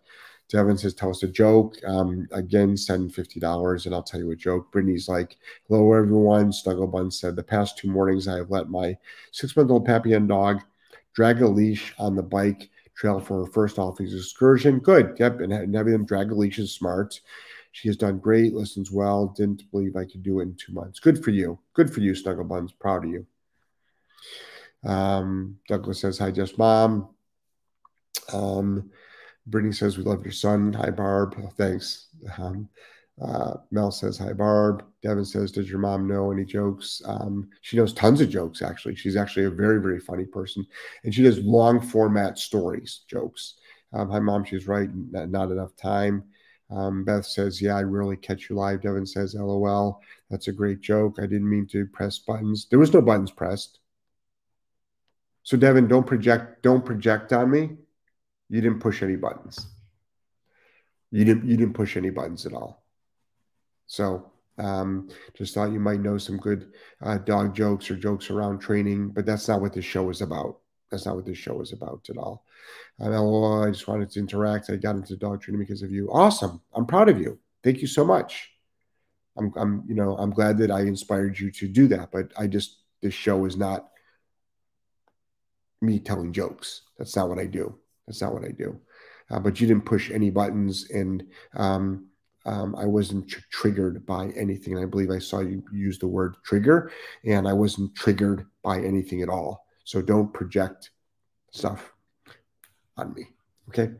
Devin 0.50 0.78
says, 0.78 0.94
tell 0.94 1.10
us 1.10 1.24
a 1.24 1.28
joke. 1.28 1.76
Um, 1.86 2.28
again, 2.32 2.78
send 2.78 3.12
$50 3.12 3.86
and 3.86 3.96
I'll 3.96 4.04
tell 4.04 4.20
you 4.20 4.32
a 4.32 4.36
joke. 4.36 4.72
Brittany's 4.72 5.08
like, 5.08 5.38
hello, 5.68 5.94
everyone. 5.94 6.52
Snugglebun 6.52 7.12
said, 7.12 7.36
the 7.36 7.44
past 7.44 7.78
two 7.78 7.90
mornings 7.90 8.28
I 8.28 8.38
have 8.38 8.52
let 8.52 8.70
my 8.70 8.96
six 9.32 9.56
month 9.56 9.72
old 9.72 9.86
Papillon 9.86 10.28
dog 10.28 10.62
drag 11.14 11.42
a 11.42 11.48
leash 11.48 11.94
on 11.98 12.16
the 12.16 12.24
bike 12.24 12.70
trail 12.96 13.20
for 13.20 13.46
her 13.46 13.52
first 13.52 13.80
office 13.80 14.14
excursion. 14.14 14.80
Good. 14.80 15.16
Yep. 15.20 15.42
And 15.42 15.76
having 15.76 15.94
them 15.94 16.06
drag 16.06 16.32
a 16.32 16.36
leash 16.36 16.60
is 16.60 16.72
smart. 16.72 17.20
She 17.72 17.88
has 17.88 17.98
done 17.98 18.20
great, 18.20 18.54
listens 18.54 18.92
well. 18.92 19.34
Didn't 19.36 19.70
believe 19.72 19.96
I 19.96 20.06
could 20.06 20.22
do 20.22 20.40
it 20.40 20.44
in 20.44 20.56
two 20.56 20.74
months. 20.74 21.00
Good 21.00 21.24
for 21.24 21.32
you. 21.32 21.58
Good 21.74 21.92
for 21.92 22.02
you, 22.02 22.14
Snuggle 22.14 22.44
Buns. 22.44 22.72
Proud 22.72 23.06
of 23.06 23.10
you. 23.10 23.26
Um, 24.84 25.58
Douglas 25.68 26.00
says, 26.00 26.20
hi, 26.20 26.30
just 26.30 26.60
mom. 26.60 27.10
Um, 28.32 28.92
Brittany 29.48 29.74
says, 29.74 29.98
We 29.98 30.04
love 30.04 30.24
your 30.24 30.32
son. 30.32 30.74
Hi, 30.74 30.90
Barb. 30.90 31.36
Thanks. 31.58 32.08
Um, 32.38 32.70
uh, 33.22 33.56
Mel 33.72 33.92
says, 33.92 34.18
Hi, 34.18 34.34
Barb. 34.34 34.86
Devin 35.02 35.26
says, 35.26 35.52
Does 35.52 35.70
your 35.70 35.80
mom 35.80 36.08
know 36.08 36.32
any 36.32 36.46
jokes? 36.46 37.02
Um, 37.06 37.50
she 37.62 37.78
knows 37.78 37.94
tons 37.94 38.22
of 38.22 38.30
jokes, 38.30 38.62
actually. 38.62 38.96
She's 38.96 39.16
actually 39.16 39.46
a 39.46 39.52
very, 39.52 39.82
very 39.82 40.00
funny 40.00 40.26
person. 40.26 40.66
And 41.04 41.14
she 41.14 41.24
does 41.24 41.40
long 41.40 41.82
format 41.82 42.38
stories, 42.40 43.02
jokes. 43.08 43.56
Um, 43.92 44.10
hi, 44.10 44.20
mom. 44.20 44.46
She's 44.46 44.68
right. 44.68 44.90
Not, 44.94 45.30
not 45.30 45.52
enough 45.52 45.76
time. 45.76 46.24
Um, 46.70 47.04
Beth 47.04 47.26
says, 47.26 47.62
Yeah, 47.62 47.76
I 47.76 47.82
really 47.82 48.18
catch 48.18 48.50
you 48.50 48.56
live. 48.56 48.82
Devin 48.82 49.06
says, 49.06 49.36
LOL. 49.36 50.02
That's 50.30 50.48
a 50.48 50.54
great 50.54 50.82
joke. 50.82 51.18
I 51.20 51.24
didn't 51.24 51.50
mean 51.50 51.68
to 51.68 51.86
press 51.88 52.18
buttons. 52.18 52.68
There 52.70 52.80
was 52.80 52.94
no 52.94 53.02
buttons 53.02 53.32
pressed. 53.32 53.80
So, 55.44 55.58
Devin, 55.58 55.90
don't 55.90 56.08
project, 56.08 56.64
don't 56.64 56.86
project 56.86 57.34
on 57.34 57.52
me 57.52 57.72
you 58.54 58.62
didn't 58.62 58.82
push 58.82 59.02
any 59.02 59.16
buttons. 59.16 59.66
You 61.10 61.26
didn't 61.26 61.50
you 61.50 61.58
didn't 61.58 61.74
push 61.74 61.98
any 61.98 62.12
buttons 62.12 62.46
at 62.46 62.54
all. 62.54 62.86
So 63.88 64.32
um, 64.60 65.10
just 65.34 65.56
thought 65.56 65.72
you 65.72 65.80
might 65.80 66.02
know 66.02 66.20
some 66.20 66.38
good 66.38 66.72
uh, 67.02 67.18
dog 67.18 67.56
jokes 67.56 67.90
or 67.90 67.96
jokes 67.96 68.30
around 68.30 68.60
training, 68.60 69.10
but 69.10 69.26
that's 69.26 69.48
not 69.48 69.60
what 69.60 69.74
this 69.74 69.86
show 69.86 70.08
is 70.12 70.22
about. 70.22 70.60
That's 70.92 71.08
not 71.08 71.16
what 71.16 71.26
this 71.26 71.40
show 71.40 71.62
is 71.62 71.74
about 71.74 72.08
at 72.08 72.18
all. 72.18 72.46
I 73.02 73.72
just 73.72 73.88
wanted 73.88 74.12
to 74.12 74.20
interact. 74.20 74.70
I 74.70 74.76
got 74.76 74.98
into 74.98 75.16
dog 75.16 75.42
training 75.42 75.62
because 75.62 75.82
of 75.82 75.92
you. 75.92 76.12
Awesome. 76.12 76.62
I'm 76.76 76.86
proud 76.86 77.10
of 77.10 77.20
you. 77.20 77.40
Thank 77.64 77.82
you 77.82 77.88
so 77.88 78.06
much. 78.06 78.52
I'm, 79.36 79.52
I'm, 79.56 79.84
you 79.88 79.96
know, 79.96 80.16
I'm 80.16 80.30
glad 80.30 80.60
that 80.60 80.70
I 80.70 80.82
inspired 80.82 81.40
you 81.40 81.50
to 81.50 81.68
do 81.68 81.88
that. 81.88 82.12
But 82.12 82.32
I 82.38 82.46
just, 82.46 82.84
this 83.02 83.16
show 83.16 83.46
is 83.46 83.58
not 83.58 83.90
me 85.82 85.98
telling 85.98 86.32
jokes. 86.32 86.84
That's 87.00 87.16
not 87.16 87.30
what 87.30 87.40
I 87.40 87.48
do. 87.48 87.80
That's 88.08 88.22
not 88.22 88.34
what 88.34 88.46
I 88.46 88.52
do. 88.52 88.80
Uh, 89.32 89.40
but 89.40 89.60
you 89.60 89.68
didn't 89.68 89.86
push 89.86 90.12
any 90.12 90.30
buttons, 90.30 90.90
and 90.92 91.24
um, 91.56 92.08
um, 92.46 92.76
I 92.76 92.86
wasn't 92.86 93.30
tr- 93.30 93.40
triggered 93.52 94.06
by 94.06 94.28
anything. 94.36 94.76
And 94.76 94.84
I 94.84 94.88
believe 94.88 95.10
I 95.10 95.20
saw 95.20 95.40
you 95.40 95.64
use 95.72 95.98
the 95.98 96.08
word 96.08 96.36
trigger, 96.44 96.92
and 97.26 97.48
I 97.48 97.54
wasn't 97.54 97.96
triggered 97.96 98.46
by 98.64 98.82
anything 98.82 99.22
at 99.22 99.30
all. 99.30 99.66
So 99.86 100.02
don't 100.02 100.34
project 100.34 100.92
stuff 101.52 101.94
on 102.98 103.14
me. 103.14 103.28
Okay. 103.70 103.94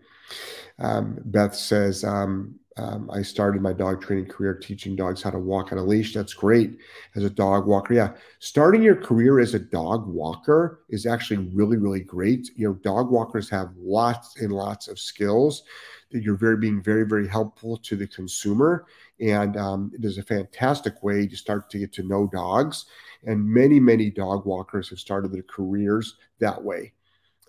Um, 0.80 1.20
Beth 1.26 1.56
says, 1.56 2.04
um, 2.04 2.60
um, 2.78 3.10
I 3.12 3.22
started 3.22 3.62
my 3.62 3.74
dog 3.74 4.02
training 4.02 4.28
career 4.28 4.56
teaching 4.56 4.96
dogs 4.96 5.22
how 5.22 5.30
to 5.30 5.38
walk 5.38 5.72
on 5.72 5.78
a 5.78 5.84
leash. 5.84 6.14
That's 6.14 6.34
great 6.34 6.78
as 7.16 7.24
a 7.24 7.30
dog 7.30 7.68
walker. 7.68 7.94
Yeah, 7.94 8.14
starting 8.40 8.82
your 8.82 8.96
career 8.96 9.40
as 9.40 9.54
a 9.54 9.60
dog 9.60 10.08
walker 10.08 10.82
is 10.90 11.06
actually 11.06 11.50
really, 11.54 11.78
really 11.78 12.00
great. 12.00 12.50
You 12.56 12.70
know, 12.70 12.74
dog 12.76 13.12
walkers 13.12 13.50
have 13.50 13.70
lots 13.78 14.42
and 14.42 14.52
lots 14.52 14.88
of 14.88 15.00
skills 15.00 15.64
that 16.12 16.24
you're 16.24 16.36
very 16.36 16.58
being 16.58 16.82
very, 16.82 17.06
very 17.06 17.28
helpful 17.28 17.78
to 17.78 17.96
the 17.96 18.08
consumer, 18.08 18.86
and 19.20 19.56
um, 19.56 19.92
it 19.94 20.04
is 20.04 20.18
a 20.18 20.24
fantastic 20.24 21.02
way 21.04 21.28
to 21.28 21.36
start 21.36 21.70
to 21.70 21.80
get 21.80 21.94
to 21.94 22.04
know 22.04 22.28
dogs. 22.28 22.86
And 23.26 23.46
many, 23.46 23.80
many 23.80 24.10
dog 24.10 24.46
walkers 24.46 24.90
have 24.90 25.00
started 25.00 25.32
their 25.32 25.44
careers 25.44 26.18
that 26.40 26.62
way. 26.62 26.94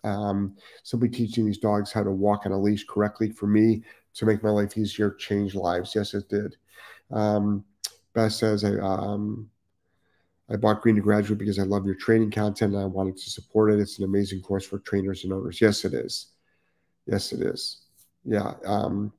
Um, 0.05 0.57
simply 0.83 1.09
teaching 1.09 1.47
these 1.47 1.59
dogs 1.59 1.91
how 1.91 2.05
to 2.05 2.11
walk 2.11 2.47
on 2.47 2.53
a 2.53 2.61
leash 2.61 2.85
correctly 2.87 3.31
for 3.31 3.47
me 3.47 3.83
to 4.15 4.27
make 4.27 4.43
my 4.43 4.51
life 4.51 4.77
easier, 4.77 5.11
change 5.11 5.55
lives. 5.55 5.95
Yes, 5.95 6.15
it 6.15 6.29
did. 6.29 6.57
Um, 7.11 7.65
Beth 8.13 8.33
says, 8.33 8.65
I, 8.65 8.75
um, 8.79 9.51
I 10.49 10.57
bought 10.57 10.83
Green 10.83 10.95
to 10.97 11.01
Graduate 11.01 11.39
because 11.39 11.59
I 11.59 11.63
love 11.63 11.87
your 11.87 11.95
training 11.95 12.31
content 12.31 12.75
and 12.75 12.83
I 12.83 12.87
wanted 12.87 13.17
to 13.17 13.31
support 13.31 13.73
it. 13.73 13.81
It's 13.81 13.99
an 13.99 14.05
amazing 14.05 14.43
course 14.43 14.67
for 14.67 14.79
trainers 14.79 15.25
and 15.25 15.33
owners. 15.33 15.61
Yes, 15.61 15.85
it 15.85 15.95
is. 15.95 16.29
Yes, 17.07 17.33
it 17.33 17.41
is. 17.41 17.79
Yeah. 18.25 18.53
Um, 18.67 19.13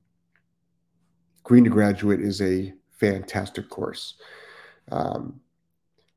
Green 1.43 1.63
to 1.63 1.69
Graduate 1.69 2.21
is 2.21 2.41
a 2.41 2.73
fantastic 2.91 3.69
course. 3.69 4.15
Um, 4.91 5.39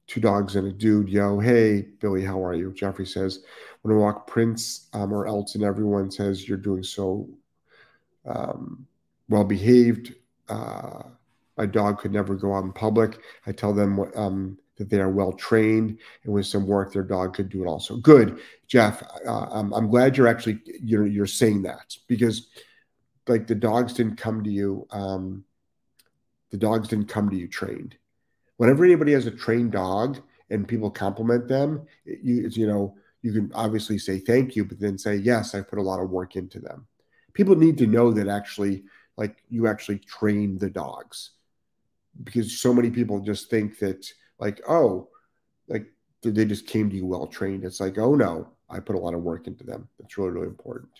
two 0.06 0.20
dogs 0.20 0.56
and 0.56 0.68
a 0.68 0.72
dude. 0.72 1.08
Yo, 1.08 1.38
hey, 1.38 1.82
Billy, 2.00 2.24
how 2.24 2.42
are 2.42 2.54
you? 2.54 2.72
Jeffrey 2.72 3.06
says, 3.06 3.44
when 3.82 3.94
I 3.94 3.98
walk 3.98 4.26
Prince 4.26 4.88
um, 4.92 5.12
or 5.12 5.26
Elton, 5.26 5.62
everyone 5.62 6.10
says 6.10 6.48
you're 6.48 6.58
doing 6.58 6.82
so 6.82 7.28
um, 8.26 8.86
well 9.28 9.44
behaved. 9.44 10.14
Uh, 10.48 11.02
my 11.56 11.66
dog 11.66 11.98
could 11.98 12.12
never 12.12 12.34
go 12.34 12.54
out 12.54 12.64
in 12.64 12.72
public. 12.72 13.18
I 13.46 13.52
tell 13.52 13.72
them 13.72 13.96
what, 13.96 14.16
um, 14.16 14.58
that 14.76 14.88
they 14.88 15.00
are 15.00 15.10
well 15.10 15.32
trained, 15.32 15.98
and 16.24 16.32
with 16.32 16.46
some 16.46 16.66
work, 16.66 16.92
their 16.92 17.02
dog 17.02 17.34
could 17.34 17.48
do 17.48 17.62
it 17.62 17.66
also. 17.66 17.96
Good, 17.96 18.40
Jeff. 18.66 19.02
Uh, 19.26 19.46
I'm, 19.50 19.72
I'm, 19.72 19.90
glad 19.90 20.16
you're 20.16 20.28
actually 20.28 20.60
you're 20.80 21.06
you're 21.06 21.26
saying 21.26 21.62
that 21.62 21.96
because 22.06 22.48
like 23.26 23.46
the 23.46 23.56
dogs 23.56 23.92
didn't 23.92 24.16
come 24.16 24.44
to 24.44 24.50
you. 24.50 24.86
Um, 24.90 25.44
the 26.50 26.56
dogs 26.56 26.88
didn't 26.88 27.08
come 27.08 27.28
to 27.28 27.36
you 27.36 27.48
trained. 27.48 27.96
Whenever 28.56 28.84
anybody 28.84 29.12
has 29.12 29.26
a 29.26 29.30
trained 29.32 29.72
dog 29.72 30.18
and 30.48 30.66
people 30.66 30.90
compliment 30.90 31.48
them, 31.48 31.86
you 32.04 32.48
you 32.48 32.66
know 32.66 32.96
you 33.22 33.32
can 33.32 33.50
obviously 33.54 33.98
say 33.98 34.18
thank 34.18 34.56
you, 34.56 34.64
but 34.64 34.80
then 34.80 34.98
say 34.98 35.16
yes, 35.16 35.54
I 35.54 35.62
put 35.62 35.78
a 35.78 35.82
lot 35.82 36.00
of 36.00 36.10
work 36.10 36.36
into 36.36 36.60
them. 36.60 36.86
People 37.32 37.56
need 37.56 37.78
to 37.78 37.86
know 37.86 38.12
that 38.12 38.28
actually 38.28 38.84
like 39.16 39.36
you 39.48 39.66
actually 39.66 39.98
train 39.98 40.58
the 40.58 40.70
dogs. 40.70 41.30
Because 42.22 42.60
so 42.60 42.72
many 42.72 42.90
people 42.90 43.20
just 43.20 43.50
think 43.50 43.78
that 43.78 44.06
like 44.38 44.60
oh 44.68 45.08
like 45.68 45.86
they 46.22 46.44
just 46.44 46.66
came 46.66 46.90
to 46.90 46.96
you 46.96 47.06
well 47.06 47.26
trained 47.26 47.64
it's 47.64 47.80
like 47.80 47.96
oh 47.98 48.14
no 48.14 48.48
i 48.70 48.80
put 48.80 48.96
a 48.96 48.98
lot 48.98 49.14
of 49.14 49.22
work 49.22 49.46
into 49.46 49.64
them. 49.64 49.88
That's 49.98 50.18
really 50.18 50.30
really 50.30 50.46
important. 50.46 50.90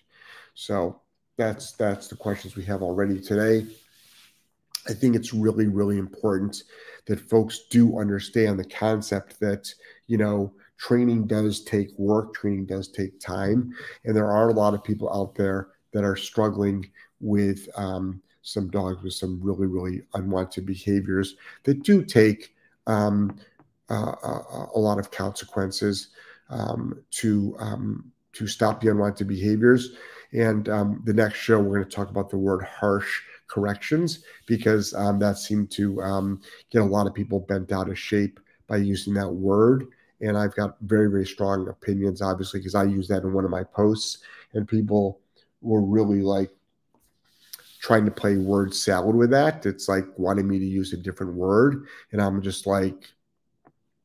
So 0.55 1.01
that's 1.37 1.73
that's 1.73 2.09
the 2.09 2.17
questions 2.17 2.57
we 2.57 2.65
have 2.65 2.83
already 2.83 3.21
today. 3.21 3.67
I 4.89 4.93
think 4.93 5.17
it's 5.17 5.35
really 5.35 5.67
really 5.67 5.99
important 5.99 6.63
that 7.07 7.29
folks 7.29 7.67
do 7.71 7.99
understand 7.99 8.59
the 8.59 8.65
concept 8.65 9.41
that 9.41 9.73
you 10.07 10.19
know 10.19 10.53
training 10.79 11.27
does 11.27 11.63
take 11.65 11.91
work 11.99 12.35
training 12.35 12.65
does 12.65 12.89
take 12.89 13.19
time 13.21 13.73
and 14.05 14.17
there 14.17 14.31
are 14.31 14.49
a 14.49 14.55
lot 14.55 14.75
of 14.75 14.83
people 14.83 15.13
out 15.13 15.35
there 15.35 15.69
that 15.93 16.05
are 16.05 16.17
struggling 16.17 16.89
with 17.21 17.69
um, 17.77 18.23
some 18.43 18.71
dogs 18.71 19.03
with 19.03 19.13
some 19.13 19.39
really, 19.43 19.67
really 19.67 20.03
unwanted 20.15 20.65
behaviors 20.65 21.37
that 21.65 21.83
do 21.83 22.05
take 22.05 22.55
um, 22.87 23.39
uh, 23.91 24.13
uh 24.23 24.67
a, 24.75 24.79
lot 24.79 24.99
of 24.99 25.11
consequences 25.11 26.09
um, 26.51 26.99
to 27.11 27.57
um, 27.59 28.11
to 28.33 28.47
stop 28.47 28.81
the 28.81 28.91
unwanted 28.91 29.29
behaviors. 29.29 29.91
And 30.33 30.69
um, 30.69 31.03
the 31.05 31.13
next 31.13 31.39
show, 31.39 31.59
we're 31.59 31.77
going 31.77 31.89
to 31.89 31.97
talk 31.97 32.11
about 32.11 32.31
the 32.31 32.39
word 32.39 32.63
harsh 32.65 33.21
corrections 33.47 34.25
because 34.47 34.93
um, 34.95 35.19
that 35.21 35.39
seemed 35.39 35.71
to 35.73 36.39
get 36.71 36.83
a 36.83 36.85
lot 36.85 37.07
of 37.07 37.15
people 37.15 37.41
bent 37.41 37.73
out 37.73 37.89
of 37.89 37.99
shape 37.99 38.39
by 38.67 38.77
using 38.77 39.15
that 39.15 39.29
word. 39.29 39.89
And 40.21 40.37
I've 40.37 40.55
got 40.55 40.77
very, 40.81 41.11
very 41.11 41.27
strong 41.27 41.69
opinions, 41.69 42.23
obviously, 42.23 42.61
because 42.61 42.75
I 42.75 42.85
use 42.85 43.09
that 43.09 43.23
in 43.23 43.33
one 43.33 43.45
of 43.45 43.51
my 43.51 43.65
posts, 43.65 44.19
and 44.53 44.67
people 44.67 45.21
were 45.61 45.83
really 45.83 46.23
like 46.23 46.51
trying 47.81 48.05
to 48.05 48.11
play 48.11 48.37
word 48.37 48.75
salad 48.75 49.15
with 49.15 49.31
that. 49.31 49.65
It's 49.65 49.89
like 49.89 50.07
wanting 50.17 50.49
me 50.49 50.59
to 50.59 50.65
use 50.65 50.93
a 50.93 50.97
different 50.97 51.35
word. 51.35 51.87
And 52.13 52.21
I'm 52.21 52.43
just 52.43 52.67
like, 52.67 53.13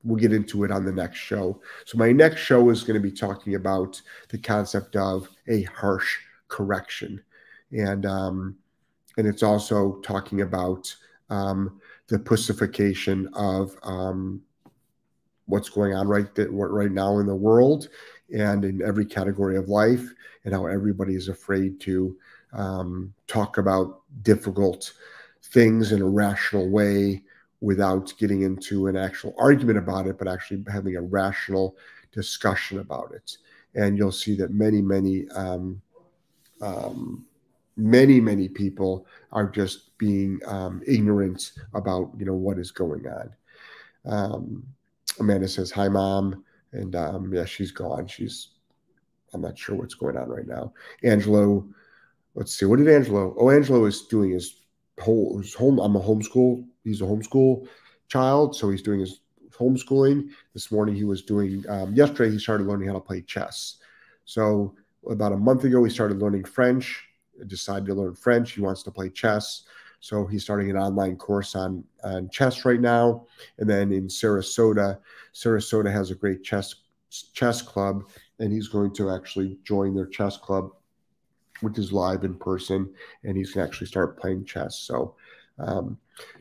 we'll 0.03 0.19
get 0.19 0.33
into 0.33 0.63
it 0.63 0.71
on 0.71 0.85
the 0.85 0.91
next 0.91 1.17
show. 1.17 1.61
So, 1.85 1.97
my 1.97 2.11
next 2.11 2.41
show 2.41 2.69
is 2.69 2.83
going 2.83 3.01
to 3.01 3.07
be 3.07 3.15
talking 3.15 3.55
about 3.55 4.01
the 4.29 4.37
concept 4.37 4.95
of 4.95 5.27
a 5.47 5.63
harsh 5.63 6.17
correction. 6.47 7.21
And, 7.71 8.05
um, 8.05 8.55
and 9.17 9.27
it's 9.27 9.43
also 9.43 9.99
talking 10.01 10.41
about 10.41 10.93
um, 11.29 11.79
the 12.07 12.19
pussification 12.19 13.29
of 13.33 13.75
um, 13.83 14.41
what's 15.45 15.69
going 15.69 15.93
on 15.93 16.07
right 16.07 16.27
right 16.37 16.91
now 16.91 17.19
in 17.19 17.25
the 17.25 17.35
world 17.35 17.89
and 18.33 18.65
in 18.65 18.81
every 18.81 19.05
category 19.05 19.57
of 19.57 19.69
life, 19.69 20.05
and 20.45 20.53
how 20.53 20.65
everybody 20.65 21.15
is 21.15 21.29
afraid 21.29 21.79
to 21.81 22.15
um, 22.53 23.13
talk 23.27 23.57
about 23.57 24.01
difficult 24.23 24.93
things 25.43 25.91
in 25.91 26.01
a 26.01 26.05
rational 26.05 26.69
way 26.69 27.21
without 27.61 28.13
getting 28.17 28.41
into 28.41 28.87
an 28.87 28.97
actual 28.97 29.33
argument 29.37 29.77
about 29.77 30.07
it, 30.07 30.17
but 30.17 30.27
actually 30.27 30.63
having 30.71 30.97
a 30.97 31.01
rational 31.01 31.77
discussion 32.11 32.79
about 32.79 33.11
it. 33.13 33.37
And 33.75 33.97
you'll 33.97 34.11
see 34.11 34.35
that 34.35 34.51
many, 34.51 34.81
many, 34.81 35.27
um, 35.29 35.81
um, 36.61 37.25
many, 37.77 38.19
many 38.19 38.47
people 38.47 39.05
are 39.31 39.47
just 39.47 39.97
being 39.97 40.39
um, 40.45 40.81
ignorant 40.85 41.53
about 41.73 42.11
you 42.17 42.25
know 42.25 42.35
what 42.35 42.59
is 42.59 42.71
going 42.71 43.05
on. 43.07 43.31
Amanda 45.19 45.47
says, 45.47 45.71
"Hi, 45.71 45.87
mom," 45.87 46.43
and 46.71 46.95
um, 46.95 47.33
yeah, 47.33 47.45
she's 47.45 47.71
gone. 47.71 48.07
She's 48.07 48.49
I'm 49.33 49.41
not 49.41 49.57
sure 49.57 49.75
what's 49.75 49.95
going 49.95 50.17
on 50.17 50.29
right 50.29 50.47
now. 50.47 50.73
Angelo 51.03 51.67
let's 52.35 52.55
see, 52.55 52.65
what 52.65 52.79
did 52.79 52.89
Angelo? 52.89 53.35
Oh, 53.37 53.49
Angelo 53.49 53.85
is 53.85 54.03
doing 54.03 54.31
his 54.31 54.61
whole 54.99 55.37
his 55.39 55.53
home. 55.53 55.79
I'm 55.79 55.95
a 55.95 55.99
homeschool. 55.99 56.65
He's 56.83 57.01
a 57.01 57.05
homeschool 57.05 57.67
child, 58.07 58.55
so 58.55 58.69
he's 58.69 58.81
doing 58.81 58.99
his 58.99 59.21
homeschooling. 59.51 60.29
This 60.53 60.71
morning 60.71 60.95
he 60.95 61.03
was 61.03 61.23
doing. 61.23 61.63
Um, 61.69 61.93
yesterday 61.93 62.31
he 62.31 62.39
started 62.39 62.67
learning 62.67 62.87
how 62.87 62.95
to 62.95 62.99
play 62.99 63.21
chess. 63.21 63.77
So 64.25 64.75
about 65.09 65.33
a 65.33 65.37
month 65.37 65.63
ago 65.63 65.83
he 65.83 65.89
started 65.89 66.19
learning 66.19 66.45
French. 66.45 67.03
Decided 67.47 67.87
to 67.87 67.95
learn 67.95 68.13
French. 68.13 68.51
He 68.51 68.61
wants 68.61 68.83
to 68.83 68.91
play 68.91 69.09
chess. 69.09 69.63
So 70.03 70.25
he's 70.25 70.43
starting 70.43 70.69
an 70.69 70.75
online 70.75 71.15
course 71.15 71.55
on 71.55 71.81
on 72.03 72.29
chess 72.29 72.65
right 72.65 72.81
now. 72.81 73.25
And 73.57 73.69
then 73.69 73.93
in 73.93 74.07
Sarasota, 74.07 74.99
Sarasota 75.33 75.89
has 75.89 76.11
a 76.11 76.15
great 76.15 76.43
chess 76.43 76.75
chess 77.33 77.61
club, 77.61 78.03
and 78.39 78.51
he's 78.51 78.67
going 78.67 78.93
to 78.95 79.11
actually 79.11 79.57
join 79.63 79.95
their 79.95 80.07
chess 80.07 80.35
club 80.35 80.71
which 81.61 81.77
is 81.77 81.93
live 81.93 82.25
in 82.25 82.35
person, 82.35 82.93
and 83.23 83.37
he's 83.37 83.53
going 83.53 83.65
to 83.65 83.71
actually 83.71 83.87
start 83.87 84.19
playing 84.19 84.43
chess. 84.43 84.79
So, 84.79 85.15
um, 85.59 85.97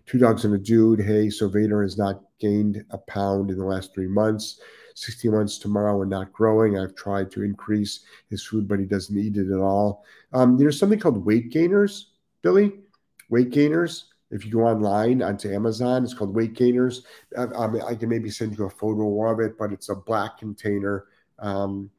two 0.06 0.18
dogs 0.18 0.44
and 0.44 0.54
a 0.54 0.58
dude. 0.58 1.00
Hey, 1.00 1.30
so 1.30 1.48
Vader 1.48 1.82
has 1.82 1.96
not 1.96 2.22
gained 2.40 2.84
a 2.90 2.98
pound 2.98 3.50
in 3.50 3.58
the 3.58 3.64
last 3.64 3.94
three 3.94 4.08
months. 4.08 4.60
16 4.94 5.30
months 5.30 5.58
tomorrow 5.58 6.02
and 6.02 6.10
not 6.10 6.32
growing. 6.32 6.76
I've 6.76 6.96
tried 6.96 7.30
to 7.30 7.44
increase 7.44 8.00
his 8.28 8.44
food, 8.44 8.66
but 8.66 8.80
he 8.80 8.84
doesn't 8.84 9.16
eat 9.16 9.36
it 9.36 9.50
at 9.50 9.60
all. 9.60 10.04
Um, 10.32 10.58
there's 10.58 10.78
something 10.78 10.98
called 10.98 11.24
weight 11.24 11.50
gainers, 11.50 12.10
Billy. 12.42 12.81
Weight 13.32 13.50
gainers. 13.50 14.12
If 14.30 14.44
you 14.44 14.52
go 14.52 14.66
online 14.66 15.22
onto 15.22 15.50
Amazon, 15.50 16.04
it's 16.04 16.12
called 16.12 16.34
Weight 16.34 16.52
Gainers. 16.52 17.06
I, 17.36 17.44
I, 17.44 17.86
I 17.88 17.94
can 17.94 18.10
maybe 18.10 18.28
send 18.28 18.56
you 18.58 18.66
a 18.66 18.70
photo 18.70 19.26
of 19.30 19.40
it, 19.40 19.56
but 19.58 19.72
it's 19.72 19.88
a 19.88 19.94
black 19.94 20.36
container. 20.36 21.06
Um, 21.38 21.90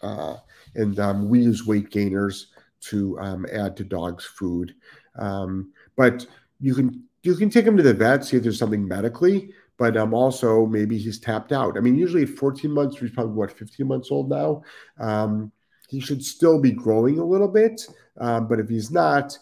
uh, 0.00 0.36
and 0.76 1.00
um, 1.00 1.28
we 1.28 1.40
use 1.40 1.66
weight 1.66 1.90
gainers 1.90 2.52
to 2.82 3.18
um, 3.18 3.46
add 3.52 3.76
to 3.78 3.84
dogs' 3.84 4.24
food. 4.24 4.76
Um, 5.16 5.72
but 5.96 6.24
you 6.60 6.72
can 6.72 7.02
you 7.24 7.34
can 7.34 7.50
take 7.50 7.64
him 7.64 7.76
to 7.76 7.82
the 7.82 7.92
vet, 7.92 8.24
see 8.24 8.36
if 8.36 8.44
there's 8.44 8.60
something 8.60 8.86
medically. 8.86 9.50
But 9.76 9.96
um, 9.96 10.14
also 10.14 10.66
maybe 10.66 10.98
he's 10.98 11.18
tapped 11.18 11.50
out. 11.50 11.76
I 11.76 11.80
mean, 11.80 11.96
usually 11.96 12.22
at 12.22 12.28
14 12.30 12.70
months, 12.70 12.98
he's 12.98 13.10
probably 13.10 13.32
what 13.34 13.50
15 13.50 13.88
months 13.88 14.12
old 14.12 14.28
now. 14.28 14.62
Um, 15.00 15.50
he 15.88 15.98
should 15.98 16.24
still 16.24 16.60
be 16.60 16.70
growing 16.70 17.18
a 17.18 17.24
little 17.24 17.48
bit, 17.48 17.88
um, 18.18 18.46
but 18.46 18.60
if 18.60 18.68
he's 18.68 18.92
not, 18.92 19.36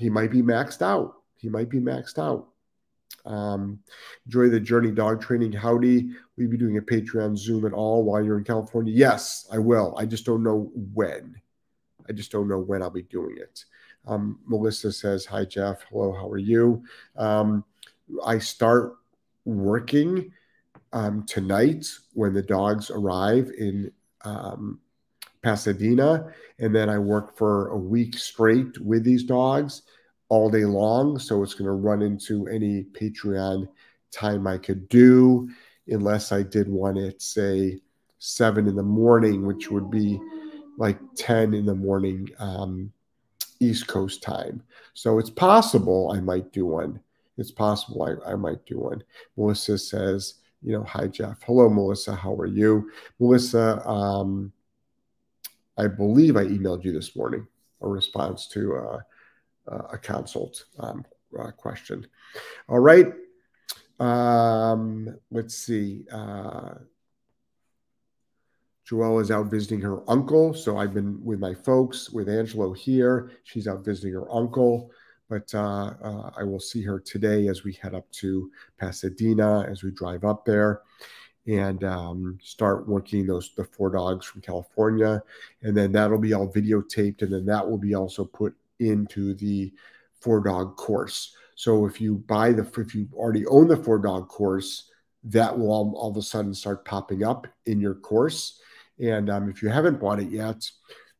he 0.00 0.08
might 0.08 0.30
be 0.30 0.40
maxed 0.40 0.80
out. 0.80 1.16
He 1.36 1.50
might 1.50 1.68
be 1.68 1.78
maxed 1.78 2.18
out. 2.18 2.48
Um, 3.26 3.80
enjoy 4.24 4.48
the 4.48 4.58
journey 4.58 4.90
dog 4.90 5.20
training. 5.20 5.52
Howdy. 5.52 6.04
Will 6.04 6.44
you 6.44 6.48
be 6.48 6.56
doing 6.56 6.78
a 6.78 6.82
Patreon 6.82 7.36
Zoom 7.36 7.66
at 7.66 7.74
all 7.74 8.02
while 8.02 8.24
you're 8.24 8.38
in 8.38 8.44
California? 8.44 8.94
Yes, 8.96 9.46
I 9.52 9.58
will. 9.58 9.94
I 9.98 10.06
just 10.06 10.24
don't 10.24 10.42
know 10.42 10.72
when. 10.94 11.38
I 12.08 12.12
just 12.12 12.32
don't 12.32 12.48
know 12.48 12.58
when 12.58 12.82
I'll 12.82 12.88
be 12.88 13.02
doing 13.02 13.36
it. 13.36 13.64
Um, 14.06 14.38
Melissa 14.46 14.90
says, 14.90 15.26
Hi, 15.26 15.44
Jeff. 15.44 15.82
Hello, 15.90 16.14
how 16.14 16.28
are 16.30 16.38
you? 16.38 16.82
Um, 17.16 17.62
I 18.24 18.38
start 18.38 18.96
working 19.44 20.32
um, 20.94 21.24
tonight 21.26 21.86
when 22.14 22.32
the 22.32 22.42
dogs 22.42 22.90
arrive 22.90 23.50
in 23.58 23.92
um, 24.24 24.80
Pasadena. 25.42 26.32
And 26.58 26.74
then 26.74 26.88
I 26.88 26.98
work 26.98 27.36
for 27.36 27.68
a 27.68 27.76
week 27.76 28.18
straight 28.18 28.78
with 28.80 29.04
these 29.04 29.24
dogs 29.24 29.82
all 30.28 30.50
day 30.50 30.64
long. 30.64 31.18
So 31.18 31.42
it's 31.42 31.54
going 31.54 31.66
to 31.66 31.72
run 31.72 32.02
into 32.02 32.46
any 32.48 32.84
Patreon 32.84 33.68
time 34.12 34.46
I 34.46 34.58
could 34.58 34.88
do, 34.88 35.48
unless 35.88 36.32
I 36.32 36.42
did 36.42 36.68
one 36.68 36.96
at, 36.98 37.22
say, 37.22 37.80
seven 38.18 38.68
in 38.68 38.76
the 38.76 38.82
morning, 38.82 39.46
which 39.46 39.70
would 39.70 39.90
be 39.90 40.20
like 40.78 40.98
10 41.16 41.54
in 41.54 41.66
the 41.66 41.74
morning 41.74 42.28
um, 42.38 42.92
East 43.60 43.86
Coast 43.86 44.22
time. 44.22 44.62
So 44.94 45.18
it's 45.18 45.30
possible 45.30 46.12
I 46.14 46.20
might 46.20 46.52
do 46.52 46.66
one. 46.66 47.00
It's 47.38 47.50
possible 47.50 48.02
I, 48.02 48.32
I 48.32 48.34
might 48.34 48.64
do 48.66 48.78
one. 48.78 49.02
Melissa 49.36 49.78
says, 49.78 50.34
you 50.62 50.72
know, 50.72 50.84
hi, 50.84 51.06
Jeff. 51.06 51.42
Hello, 51.42 51.68
Melissa. 51.70 52.14
How 52.14 52.34
are 52.34 52.46
you? 52.46 52.90
Melissa, 53.18 53.86
um, 53.88 54.52
I 55.80 55.86
believe 55.86 56.36
I 56.36 56.44
emailed 56.44 56.84
you 56.84 56.92
this 56.92 57.16
morning 57.16 57.46
a 57.80 57.88
response 57.88 58.46
to 58.48 58.76
uh, 58.76 59.00
uh, 59.66 59.82
a 59.92 59.96
consult 59.96 60.66
um, 60.78 61.06
uh, 61.38 61.52
question. 61.52 62.06
All 62.68 62.80
right. 62.80 63.06
Um, 63.98 65.16
let's 65.30 65.54
see. 65.54 66.04
Uh, 66.12 66.74
Joelle 68.86 69.22
is 69.22 69.30
out 69.30 69.50
visiting 69.50 69.80
her 69.80 70.02
uncle. 70.10 70.52
So 70.52 70.76
I've 70.76 70.92
been 70.92 71.24
with 71.24 71.38
my 71.38 71.54
folks, 71.54 72.10
with 72.10 72.28
Angelo 72.28 72.74
here. 72.74 73.30
She's 73.44 73.66
out 73.66 73.82
visiting 73.82 74.12
her 74.12 74.30
uncle. 74.30 74.90
But 75.30 75.54
uh, 75.54 75.94
uh, 76.02 76.30
I 76.36 76.42
will 76.42 76.60
see 76.60 76.82
her 76.82 77.00
today 77.00 77.48
as 77.48 77.64
we 77.64 77.72
head 77.72 77.94
up 77.94 78.10
to 78.20 78.50
Pasadena, 78.78 79.62
as 79.62 79.82
we 79.82 79.92
drive 79.92 80.24
up 80.24 80.44
there 80.44 80.82
and 81.50 81.82
um, 81.82 82.38
start 82.42 82.86
working 82.86 83.26
those 83.26 83.52
the 83.56 83.64
four 83.64 83.90
dogs 83.90 84.24
from 84.24 84.40
California, 84.40 85.20
and 85.62 85.76
then 85.76 85.90
that'll 85.90 86.18
be 86.18 86.32
all 86.32 86.48
videotaped, 86.48 87.22
and 87.22 87.32
then 87.32 87.44
that 87.46 87.68
will 87.68 87.78
be 87.78 87.94
also 87.94 88.24
put 88.24 88.54
into 88.78 89.34
the 89.34 89.72
four 90.20 90.40
dog 90.40 90.76
course. 90.76 91.34
So 91.56 91.86
if 91.86 92.00
you 92.00 92.16
buy 92.16 92.52
the, 92.52 92.62
if 92.78 92.94
you 92.94 93.08
already 93.14 93.46
own 93.46 93.66
the 93.66 93.76
four 93.76 93.98
dog 93.98 94.28
course, 94.28 94.90
that 95.24 95.58
will 95.58 95.70
all, 95.72 95.92
all 95.96 96.10
of 96.10 96.16
a 96.16 96.22
sudden 96.22 96.54
start 96.54 96.84
popping 96.84 97.24
up 97.24 97.46
in 97.66 97.80
your 97.80 97.94
course. 97.94 98.60
And 99.02 99.28
um, 99.28 99.50
if 99.50 99.62
you 99.62 99.68
haven't 99.68 100.00
bought 100.00 100.20
it 100.20 100.30
yet, 100.30 100.70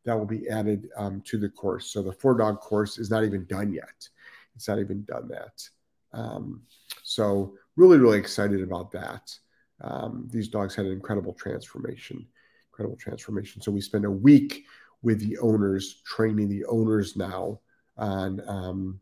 that 0.05 0.16
will 0.16 0.27
be 0.27 0.49
added 0.49 0.88
um, 0.97 1.23
to 1.27 1.38
the 1.38 1.49
course. 1.49 1.93
So 1.93 2.03
the 2.03 2.12
four 2.12 2.35
dog 2.37 2.61
course 2.61 2.99
is 2.99 3.11
not 3.11 3.25
even 3.25 3.45
done 3.47 3.73
yet. 3.73 4.09
It's 4.55 4.69
not 4.69 4.79
even 4.79 5.05
done 5.05 5.29
that. 5.29 5.69
Um, 6.12 6.62
so 7.03 7.55
really, 7.77 7.99
really 7.99 8.19
excited 8.19 8.62
about 8.62 8.93
that. 8.93 9.35
Um, 9.81 10.29
these 10.31 10.49
dogs 10.49 10.75
had 10.75 10.87
an 10.87 10.93
incredible 10.93 11.33
transformation, 11.33 12.27
incredible 12.71 12.97
transformation. 12.97 13.62
So 13.62 13.73
we 13.73 13.81
spend 13.81 14.05
a 14.05 14.11
week 14.11 14.64
with 15.03 15.21
the 15.21 15.38
owners, 15.38 16.03
training 16.05 16.49
the 16.49 16.64
owners 16.66 17.16
now 17.16 17.61
on 17.97 18.43
um, 18.47 19.01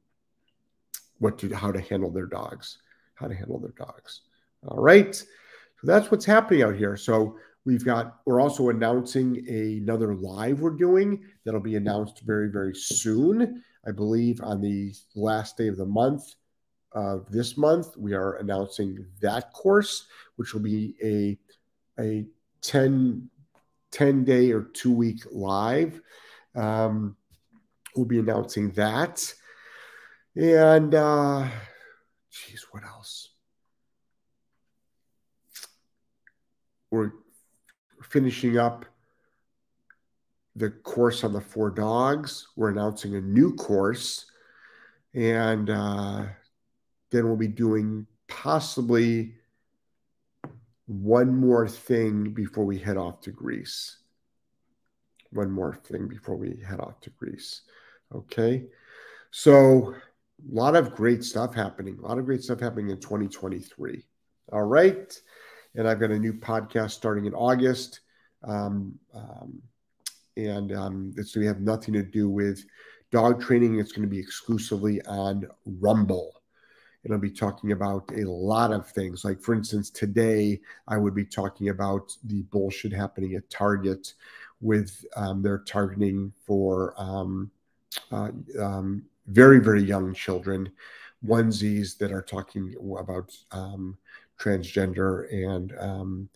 what 1.19 1.39
to 1.39 1.55
how 1.55 1.73
to 1.73 1.81
handle 1.81 2.11
their 2.11 2.27
dogs, 2.27 2.79
how 3.15 3.27
to 3.27 3.35
handle 3.35 3.59
their 3.59 3.75
dogs. 3.77 4.23
All 4.67 4.79
right, 4.79 5.15
so 5.15 5.27
that's 5.85 6.11
what's 6.11 6.25
happening 6.25 6.63
out 6.63 6.77
here. 6.77 6.97
So 6.97 7.37
we've 7.65 7.85
got 7.85 8.21
we're 8.25 8.41
also 8.41 8.71
announcing 8.71 9.45
another 9.49 10.15
live 10.15 10.61
we're 10.61 10.71
doing 10.71 11.25
that'll 11.45 11.61
be 11.61 11.77
announced 11.77 12.23
very 12.25 12.51
very 12.51 12.75
soon. 12.75 13.63
I 13.87 13.93
believe 13.93 14.41
on 14.43 14.61
the 14.61 14.93
last 15.15 15.57
day 15.57 15.69
of 15.69 15.77
the 15.77 15.87
month 15.87 16.35
this 17.31 17.57
month 17.57 17.97
we 17.97 18.15
are 18.15 18.35
announcing 18.35 19.07
that 19.21 19.53
course, 19.53 20.07
which 20.37 20.55
will 20.55 20.63
be 20.63 20.95
a 21.03 21.39
a 22.01 22.27
10 22.63 23.29
10 23.91 24.25
day 24.25 24.53
or 24.53 24.63
two 24.63 24.93
week 24.93 25.23
live. 25.31 26.01
Um, 26.55 27.17
we'll 27.97 28.07
be 28.07 28.19
announcing 28.19 28.71
that. 28.73 29.33
And, 30.37 30.95
uh, 30.95 31.49
geez, 32.31 32.67
what 32.71 32.85
else? 32.85 33.31
We're 36.91 37.13
finishing 38.03 38.59
up 38.59 38.85
the 40.57 40.71
course 40.71 41.25
on 41.25 41.33
the 41.33 41.41
four 41.41 41.71
dogs. 41.71 42.49
We're 42.57 42.71
announcing 42.71 43.15
a 43.15 43.21
new 43.21 43.55
course. 43.55 44.27
And 45.15 45.71
uh, 45.71 46.27
then 47.11 47.27
we'll 47.27 47.37
be 47.37 47.49
doing 47.49 48.07
possibly 48.29 49.35
one 50.87 51.35
more 51.35 51.69
thing 51.69 52.33
before 52.33 52.65
we 52.65 52.79
head 52.79 52.97
off 52.97 53.21
to 53.23 53.31
Greece. 53.31 53.99
One 55.31 55.51
more 55.51 55.79
thing 55.85 56.09
before 56.09 56.37
we 56.37 56.59
head 56.67 56.81
off 56.81 57.01
to 57.03 57.11
Greece. 57.11 57.63
Okay. 58.15 58.65
So, 59.31 59.95
a 59.95 60.55
lot 60.55 60.77
of 60.77 60.95
great 60.95 61.25
stuff 61.25 61.55
happening. 61.55 61.99
A 61.99 62.07
lot 62.07 62.19
of 62.19 62.25
great 62.25 62.43
stuff 62.43 62.61
happening 62.61 62.91
in 62.91 62.99
2023. 62.99 64.05
All 64.53 64.63
right. 64.63 65.21
And 65.75 65.89
I've 65.89 66.01
got 66.01 66.11
a 66.11 66.19
new 66.19 66.33
podcast 66.33 66.93
starting 66.93 67.27
in 67.27 67.35
August. 67.35 68.01
Um, 68.45 68.99
um, 69.15 69.61
and 70.37 70.73
um, 70.73 71.13
it's 71.17 71.35
going 71.35 71.43
to 71.43 71.53
have 71.53 71.61
nothing 71.61 71.93
to 71.95 72.03
do 72.03 72.31
with 72.31 72.65
dog 73.11 73.43
training. 73.43 73.79
It's 73.79 73.93
going 73.93 74.09
to 74.09 74.09
be 74.09 74.21
exclusively 74.21 75.03
on 75.03 75.47
Rumble. 75.67 76.38
It'll 77.05 77.19
be 77.19 77.31
talking 77.31 77.73
about 77.73 78.11
a 78.13 78.25
lot 78.25 78.73
of 78.73 78.91
things. 78.91 79.25
Like, 79.25 79.41
for 79.41 79.55
instance, 79.55 79.91
today 79.91 80.61
I 80.87 80.97
would 80.99 81.15
be 81.15 81.25
talking 81.25 81.69
about 81.69 82.13
the 82.25 82.43
bullshit 82.43 82.93
happening 82.93 83.35
at 83.35 83.49
Target 83.51 84.15
with 84.61 85.05
um, 85.17 85.43
their 85.43 85.59
targeting 85.59 86.33
for 86.45 86.95
um, 86.99 87.51
uh, 88.11 88.31
um, 88.61 89.05
very, 89.29 89.61
very 89.61 89.83
young 89.83 90.13
children, 90.13 90.71
onesies 91.25 91.97
that 91.99 92.13
are 92.13 92.23
talking 92.23 92.75
about 92.99 93.33
um, 93.53 93.97
transgender 94.39 95.33
and 95.33 95.75
um, 95.79 96.29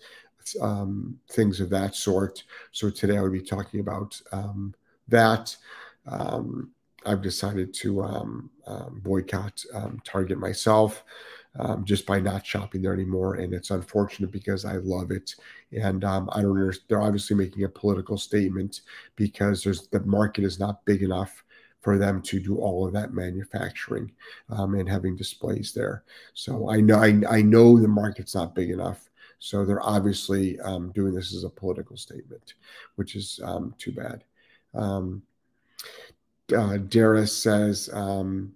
um, 0.60 1.18
things 1.30 1.60
of 1.60 1.70
that 1.70 1.94
sort. 1.94 2.44
So 2.70 2.90
today 2.90 3.16
I 3.16 3.22
would 3.22 3.32
be 3.32 3.40
talking 3.40 3.80
about 3.80 4.20
that. 5.08 5.56
I've 7.04 7.22
decided 7.22 7.74
to 7.74 8.02
um, 8.02 8.50
um, 8.66 9.00
boycott 9.02 9.64
um, 9.74 10.00
Target 10.04 10.38
myself 10.38 11.04
um, 11.58 11.84
just 11.84 12.06
by 12.06 12.18
not 12.20 12.46
shopping 12.46 12.82
there 12.82 12.94
anymore. 12.94 13.34
And 13.34 13.52
it's 13.52 13.70
unfortunate 13.70 14.32
because 14.32 14.64
I 14.64 14.76
love 14.76 15.10
it. 15.10 15.34
And 15.72 16.04
um, 16.04 16.30
I 16.32 16.42
don't 16.42 16.56
understand. 16.58 16.86
They're 16.88 17.02
obviously 17.02 17.36
making 17.36 17.64
a 17.64 17.68
political 17.68 18.16
statement 18.16 18.82
because 19.16 19.62
there's 19.62 19.88
the 19.88 20.00
market 20.00 20.44
is 20.44 20.58
not 20.58 20.84
big 20.84 21.02
enough 21.02 21.44
for 21.80 21.98
them 21.98 22.22
to 22.22 22.38
do 22.38 22.58
all 22.58 22.86
of 22.86 22.92
that 22.92 23.12
manufacturing 23.12 24.12
um, 24.50 24.74
and 24.74 24.88
having 24.88 25.16
displays 25.16 25.72
there. 25.72 26.04
So 26.32 26.70
I 26.70 26.80
know 26.80 26.96
I, 26.96 27.20
I, 27.28 27.42
know 27.42 27.76
the 27.80 27.88
market's 27.88 28.36
not 28.36 28.54
big 28.54 28.70
enough. 28.70 29.10
So 29.40 29.64
they're 29.64 29.82
obviously 29.82 30.60
doing 30.94 31.12
this 31.12 31.34
as 31.34 31.42
a 31.42 31.50
political 31.50 31.96
statement, 31.96 32.54
which 32.94 33.16
is 33.16 33.40
too 33.78 33.90
bad. 33.90 34.22
Uh, 36.54 36.76
Dara 36.76 37.26
says, 37.26 37.88
um, 37.92 38.52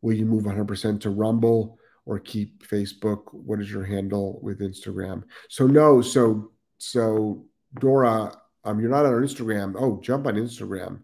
will 0.00 0.14
you 0.14 0.26
move 0.26 0.44
100% 0.44 1.00
to 1.00 1.10
Rumble 1.10 1.78
or 2.06 2.18
keep 2.18 2.66
Facebook? 2.66 3.32
What 3.32 3.60
is 3.60 3.70
your 3.70 3.84
handle 3.84 4.40
with 4.42 4.60
Instagram? 4.60 5.22
So 5.48 5.66
no, 5.66 6.02
so 6.02 6.52
so 6.78 7.44
Dora, 7.78 8.36
um, 8.64 8.80
you're 8.80 8.90
not 8.90 9.06
on 9.06 9.12
Instagram. 9.12 9.74
Oh, 9.78 10.00
jump 10.02 10.26
on 10.26 10.34
Instagram. 10.34 11.00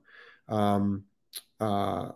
Um, 0.49 1.05
uh, 1.61 2.11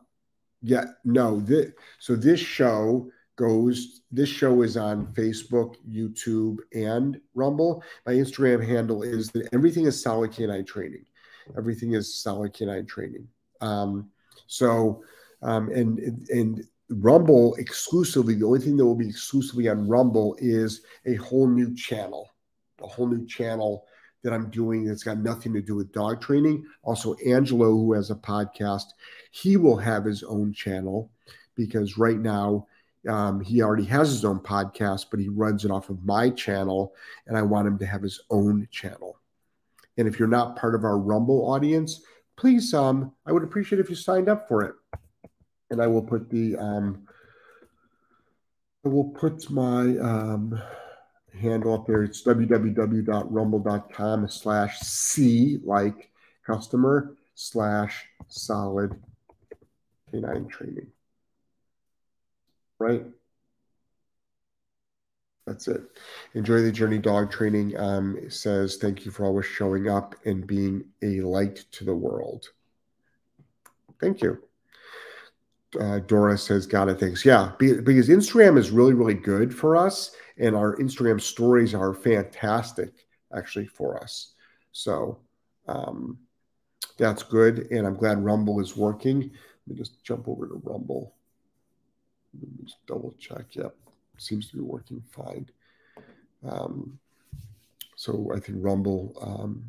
yeah, 0.63 0.85
no. 1.05 1.41
This, 1.41 1.73
so 1.99 2.17
this 2.17 2.41
show 2.41 3.11
goes. 3.37 4.03
This 4.11 4.29
show 4.29 4.63
is 4.63 4.77
on 4.77 5.07
Facebook, 5.15 5.77
YouTube, 5.89 6.59
and 6.75 7.21
Rumble. 7.35 7.83
My 8.07 8.13
Instagram 8.13 8.67
handle 8.67 9.03
is 9.03 9.29
that 9.31 9.49
everything 9.53 9.87
is 9.87 10.03
solid 10.03 10.33
canine 10.33 10.65
training. 10.65 11.05
Everything 11.57 11.95
is 11.95 12.15
solid 12.15 12.53
canine 12.53 12.87
training. 12.87 13.27
Um, 13.61 14.11
so, 14.47 15.03
um, 15.43 15.69
and 15.71 15.99
and 16.29 16.65
Rumble 16.91 17.55
exclusively, 17.55 18.35
the 18.35 18.45
only 18.45 18.61
thing 18.61 18.77
that 18.77 18.85
will 18.85 18.95
be 18.95 19.09
exclusively 19.09 19.69
on 19.69 19.89
Rumble 19.89 20.37
is 20.39 20.83
a 21.07 21.15
whole 21.15 21.49
new 21.49 21.75
channel, 21.75 22.29
a 22.83 22.87
whole 22.87 23.07
new 23.07 23.27
channel 23.27 23.87
that 24.23 24.33
I'm 24.33 24.51
doing 24.51 24.85
that's 24.85 25.03
got 25.03 25.19
nothing 25.19 25.53
to 25.55 25.63
do 25.63 25.75
with 25.75 25.93
dog 25.93 26.21
training. 26.21 26.65
Also, 26.83 27.15
Angelo, 27.27 27.71
who 27.71 27.93
has 27.95 28.11
a 28.11 28.15
podcast, 28.15 28.85
he 29.31 29.57
will 29.57 29.77
have 29.77 30.05
his 30.05 30.23
own 30.23 30.53
channel 30.53 31.11
because 31.57 31.99
right 31.99 32.19
now 32.19 32.67
um, 33.09 33.41
he 33.41 33.63
already 33.63 33.85
has 33.85 34.11
his 34.11 34.25
own 34.25 34.39
podcast, 34.39 35.07
but 35.11 35.19
he 35.19 35.29
runs 35.29 35.65
it 35.65 35.71
off 35.71 35.91
of 35.91 36.05
my 36.05 36.31
channel, 36.31 36.95
and 37.27 37.37
I 37.37 37.43
want 37.43 37.67
him 37.67 37.79
to 37.79 37.87
have 37.87 38.03
his 38.03 38.21
own 38.31 38.69
channel. 38.71 39.19
And 39.99 40.09
if 40.09 40.19
you're 40.19 40.29
not 40.29 40.57
part 40.57 40.75
of 40.75 40.85
our 40.85 40.99
Rumble 40.99 41.51
audience, 41.51 42.03
please, 42.37 42.73
um, 42.75 43.13
I 43.27 43.33
would 43.33 43.43
appreciate 43.43 43.81
if 43.81 43.91
you 43.91 43.97
signed 43.97 44.29
up 44.29 44.47
for 44.49 44.63
it. 44.63 44.75
And 45.71 45.83
I 45.83 45.87
will 45.87 46.03
put 46.03 46.29
the, 46.31 46.57
um, 46.57 47.07
I 48.85 48.89
will 48.89 49.11
put 49.11 49.49
my 49.51 49.97
um, 49.99 50.61
handle 51.39 51.75
up 51.75 51.87
there. 51.87 52.03
It's 52.03 52.23
www.rumble.com 52.23 54.29
slash 54.29 54.81
C 54.81 55.61
like 55.65 56.11
customer 56.47 57.15
slash 57.35 58.07
solid 58.29 58.99
canine 60.11 60.49
training. 60.49 60.87
Right? 62.79 63.05
That's 65.53 65.69
it. 65.69 65.83
Enjoy 66.33 66.63
the 66.63 66.73
journey 66.73 66.97
dog 66.97 67.31
training. 67.31 67.79
Um, 67.79 68.19
says, 68.31 68.77
thank 68.77 69.05
you 69.05 69.11
for 69.11 69.27
always 69.27 69.45
showing 69.45 69.87
up 69.87 70.15
and 70.25 70.47
being 70.47 70.83
a 71.03 71.21
light 71.21 71.67
to 71.73 71.85
the 71.85 71.95
world. 71.95 72.49
Thank 74.01 74.23
you. 74.23 74.43
Uh, 75.79 75.99
Dora 75.99 76.39
says, 76.39 76.67
got 76.67 76.89
it. 76.89 76.99
Thanks. 76.99 77.23
Yeah, 77.23 77.53
because 77.59 78.09
Instagram 78.09 78.57
is 78.57 78.71
really, 78.71 78.95
really 78.95 79.13
good 79.13 79.55
for 79.55 79.77
us. 79.77 80.13
And 80.39 80.57
our 80.57 80.75
Instagram 80.77 81.21
stories 81.21 81.75
are 81.75 81.93
fantastic, 81.93 82.95
actually, 83.37 83.67
for 83.67 84.03
us. 84.03 84.33
So 84.73 85.19
um, 85.69 86.17
that's 86.97 87.23
good. 87.23 87.71
And 87.71 87.87
I'm 87.87 87.97
glad 87.97 88.25
Rumble 88.25 88.59
is 88.59 88.75
working. 88.75 89.21
Let 89.21 89.69
me 89.69 89.75
just 89.77 90.03
jump 90.03 90.29
over 90.29 90.47
to 90.47 90.63
Rumble. 90.65 91.15
Let 92.41 92.51
me 92.51 92.65
just 92.65 92.87
double 92.87 93.15
check. 93.19 93.45
Yep 93.51 93.77
seems 94.23 94.49
to 94.51 94.57
be 94.57 94.63
working 94.63 95.03
fine. 95.11 95.49
Um, 96.49 96.99
so 97.97 98.31
I 98.35 98.41
think 98.41 98.59
Rumble, 98.61 99.15
um, 99.21 99.65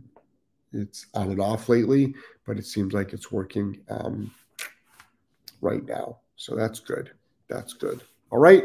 it's 0.71 1.07
on 1.13 1.29
and 1.29 1.41
off 1.41 1.69
lately, 1.69 2.15
but 2.45 2.57
it 2.57 2.65
seems 2.65 2.93
like 2.93 3.13
it's 3.13 3.31
working 3.31 3.79
um, 3.89 4.33
right 5.61 5.85
now. 5.85 6.17
So 6.35 6.55
that's 6.55 6.79
good. 6.79 7.11
That's 7.47 7.73
good. 7.73 8.01
All 8.31 8.39
right. 8.39 8.63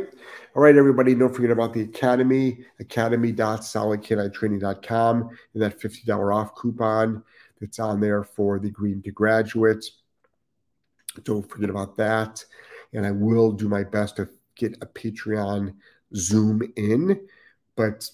All 0.57 0.63
right, 0.63 0.77
everybody. 0.77 1.15
Don't 1.15 1.35
forget 1.35 1.51
about 1.51 1.75
the 1.75 1.83
Academy, 1.83 2.65
academy.solidcaninetraining.com, 2.81 5.31
and 5.53 5.63
that 5.63 5.79
$50 5.79 6.35
off 6.35 6.55
coupon 6.55 7.23
that's 7.61 7.79
on 7.79 8.01
there 8.01 8.25
for 8.25 8.59
the 8.59 8.71
Green 8.71 9.03
to 9.03 9.11
Graduates. 9.11 9.99
Don't 11.25 11.47
forget 11.49 11.69
about 11.69 11.99
that. 11.99 12.43
And 12.95 13.05
I 13.05 13.11
will 13.11 13.53
do 13.53 13.69
my 13.69 13.85
best 13.85 14.17
to 14.17 14.31
get 14.59 14.77
a 14.83 14.87
Patreon 14.87 15.75
Zoom 16.15 16.63
in, 16.77 17.19
but 17.77 18.11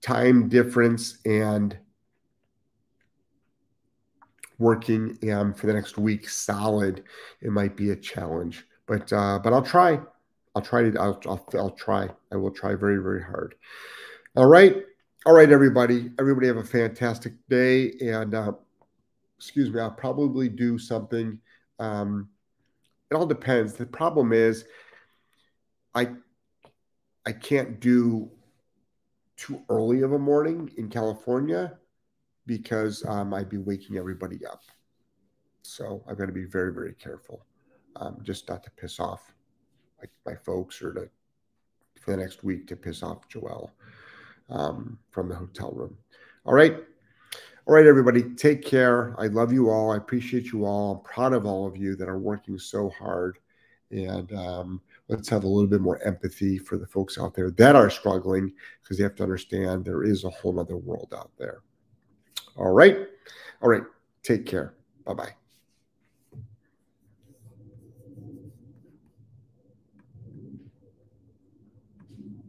time 0.00 0.48
difference 0.48 1.18
and 1.24 1.76
working 4.58 5.18
um, 5.32 5.52
for 5.52 5.66
the 5.66 5.72
next 5.72 5.98
week 5.98 6.28
solid, 6.28 7.02
it 7.40 7.50
might 7.50 7.76
be 7.76 7.90
a 7.90 7.96
challenge. 7.96 8.64
But 8.86 9.12
uh, 9.12 9.40
but 9.42 9.52
I'll 9.52 9.62
try. 9.62 10.00
I'll 10.54 10.62
try 10.62 10.88
to. 10.88 11.00
I'll, 11.00 11.20
I'll 11.26 11.48
I'll 11.54 11.70
try. 11.70 12.08
I 12.30 12.36
will 12.36 12.50
try 12.50 12.74
very 12.74 13.02
very 13.02 13.22
hard. 13.22 13.56
All 14.36 14.46
right, 14.46 14.76
all 15.24 15.34
right, 15.34 15.50
everybody. 15.50 16.10
Everybody 16.18 16.48
have 16.48 16.56
a 16.56 16.64
fantastic 16.64 17.34
day. 17.48 17.92
And 18.00 18.34
uh, 18.34 18.52
excuse 19.38 19.70
me, 19.70 19.80
I'll 19.80 19.90
probably 19.90 20.48
do 20.48 20.78
something. 20.78 21.38
Um, 21.78 22.28
it 23.10 23.14
all 23.14 23.26
depends. 23.26 23.74
The 23.74 23.86
problem 23.86 24.32
is 24.32 24.64
I 25.94 26.12
I 27.26 27.32
can't 27.32 27.80
do 27.80 28.30
too 29.36 29.62
early 29.68 30.02
of 30.02 30.12
a 30.12 30.18
morning 30.18 30.70
in 30.76 30.88
California 30.88 31.78
because 32.46 33.04
um, 33.06 33.32
I'd 33.32 33.48
be 33.48 33.58
waking 33.58 33.96
everybody 33.96 34.44
up. 34.46 34.62
So 35.62 36.02
I've 36.08 36.18
got 36.18 36.26
to 36.26 36.32
be 36.32 36.44
very, 36.44 36.72
very 36.72 36.94
careful, 36.94 37.44
um, 37.96 38.18
just 38.22 38.48
not 38.48 38.64
to 38.64 38.70
piss 38.72 38.98
off 38.98 39.32
like 40.00 40.10
my 40.26 40.34
folks 40.34 40.82
or 40.82 40.92
to 40.94 41.08
for 42.00 42.10
the 42.10 42.16
next 42.16 42.42
week 42.42 42.66
to 42.66 42.76
piss 42.76 43.02
off 43.02 43.28
Joelle 43.28 43.70
um, 44.50 44.98
from 45.10 45.28
the 45.28 45.34
hotel 45.34 45.70
room. 45.72 45.96
All 46.44 46.54
right. 46.54 46.76
All 47.66 47.74
right, 47.74 47.86
everybody, 47.86 48.24
take 48.34 48.64
care. 48.64 49.14
I 49.18 49.28
love 49.28 49.52
you 49.52 49.70
all. 49.70 49.92
I 49.92 49.96
appreciate 49.96 50.46
you 50.46 50.64
all. 50.64 50.96
I'm 50.96 51.02
proud 51.04 51.32
of 51.32 51.46
all 51.46 51.64
of 51.64 51.76
you 51.76 51.94
that 51.94 52.08
are 52.08 52.18
working 52.18 52.58
so 52.58 52.90
hard. 52.90 53.38
And 53.92 54.32
um, 54.32 54.80
let's 55.12 55.28
have 55.28 55.44
a 55.44 55.48
little 55.48 55.68
bit 55.68 55.80
more 55.80 56.02
empathy 56.02 56.58
for 56.58 56.78
the 56.78 56.86
folks 56.86 57.18
out 57.18 57.34
there 57.34 57.50
that 57.52 57.76
are 57.76 57.90
struggling 57.90 58.52
because 58.82 58.98
you 58.98 59.04
have 59.04 59.14
to 59.16 59.22
understand 59.22 59.84
there 59.84 60.04
is 60.04 60.24
a 60.24 60.30
whole 60.30 60.58
other 60.58 60.76
world 60.76 61.12
out 61.16 61.30
there. 61.38 61.60
All 62.56 62.72
right. 62.72 62.96
All 63.60 63.68
right. 63.68 63.82
Take 64.22 64.46
care. 64.46 64.74
Bye 65.04 65.14
bye. 65.14 65.41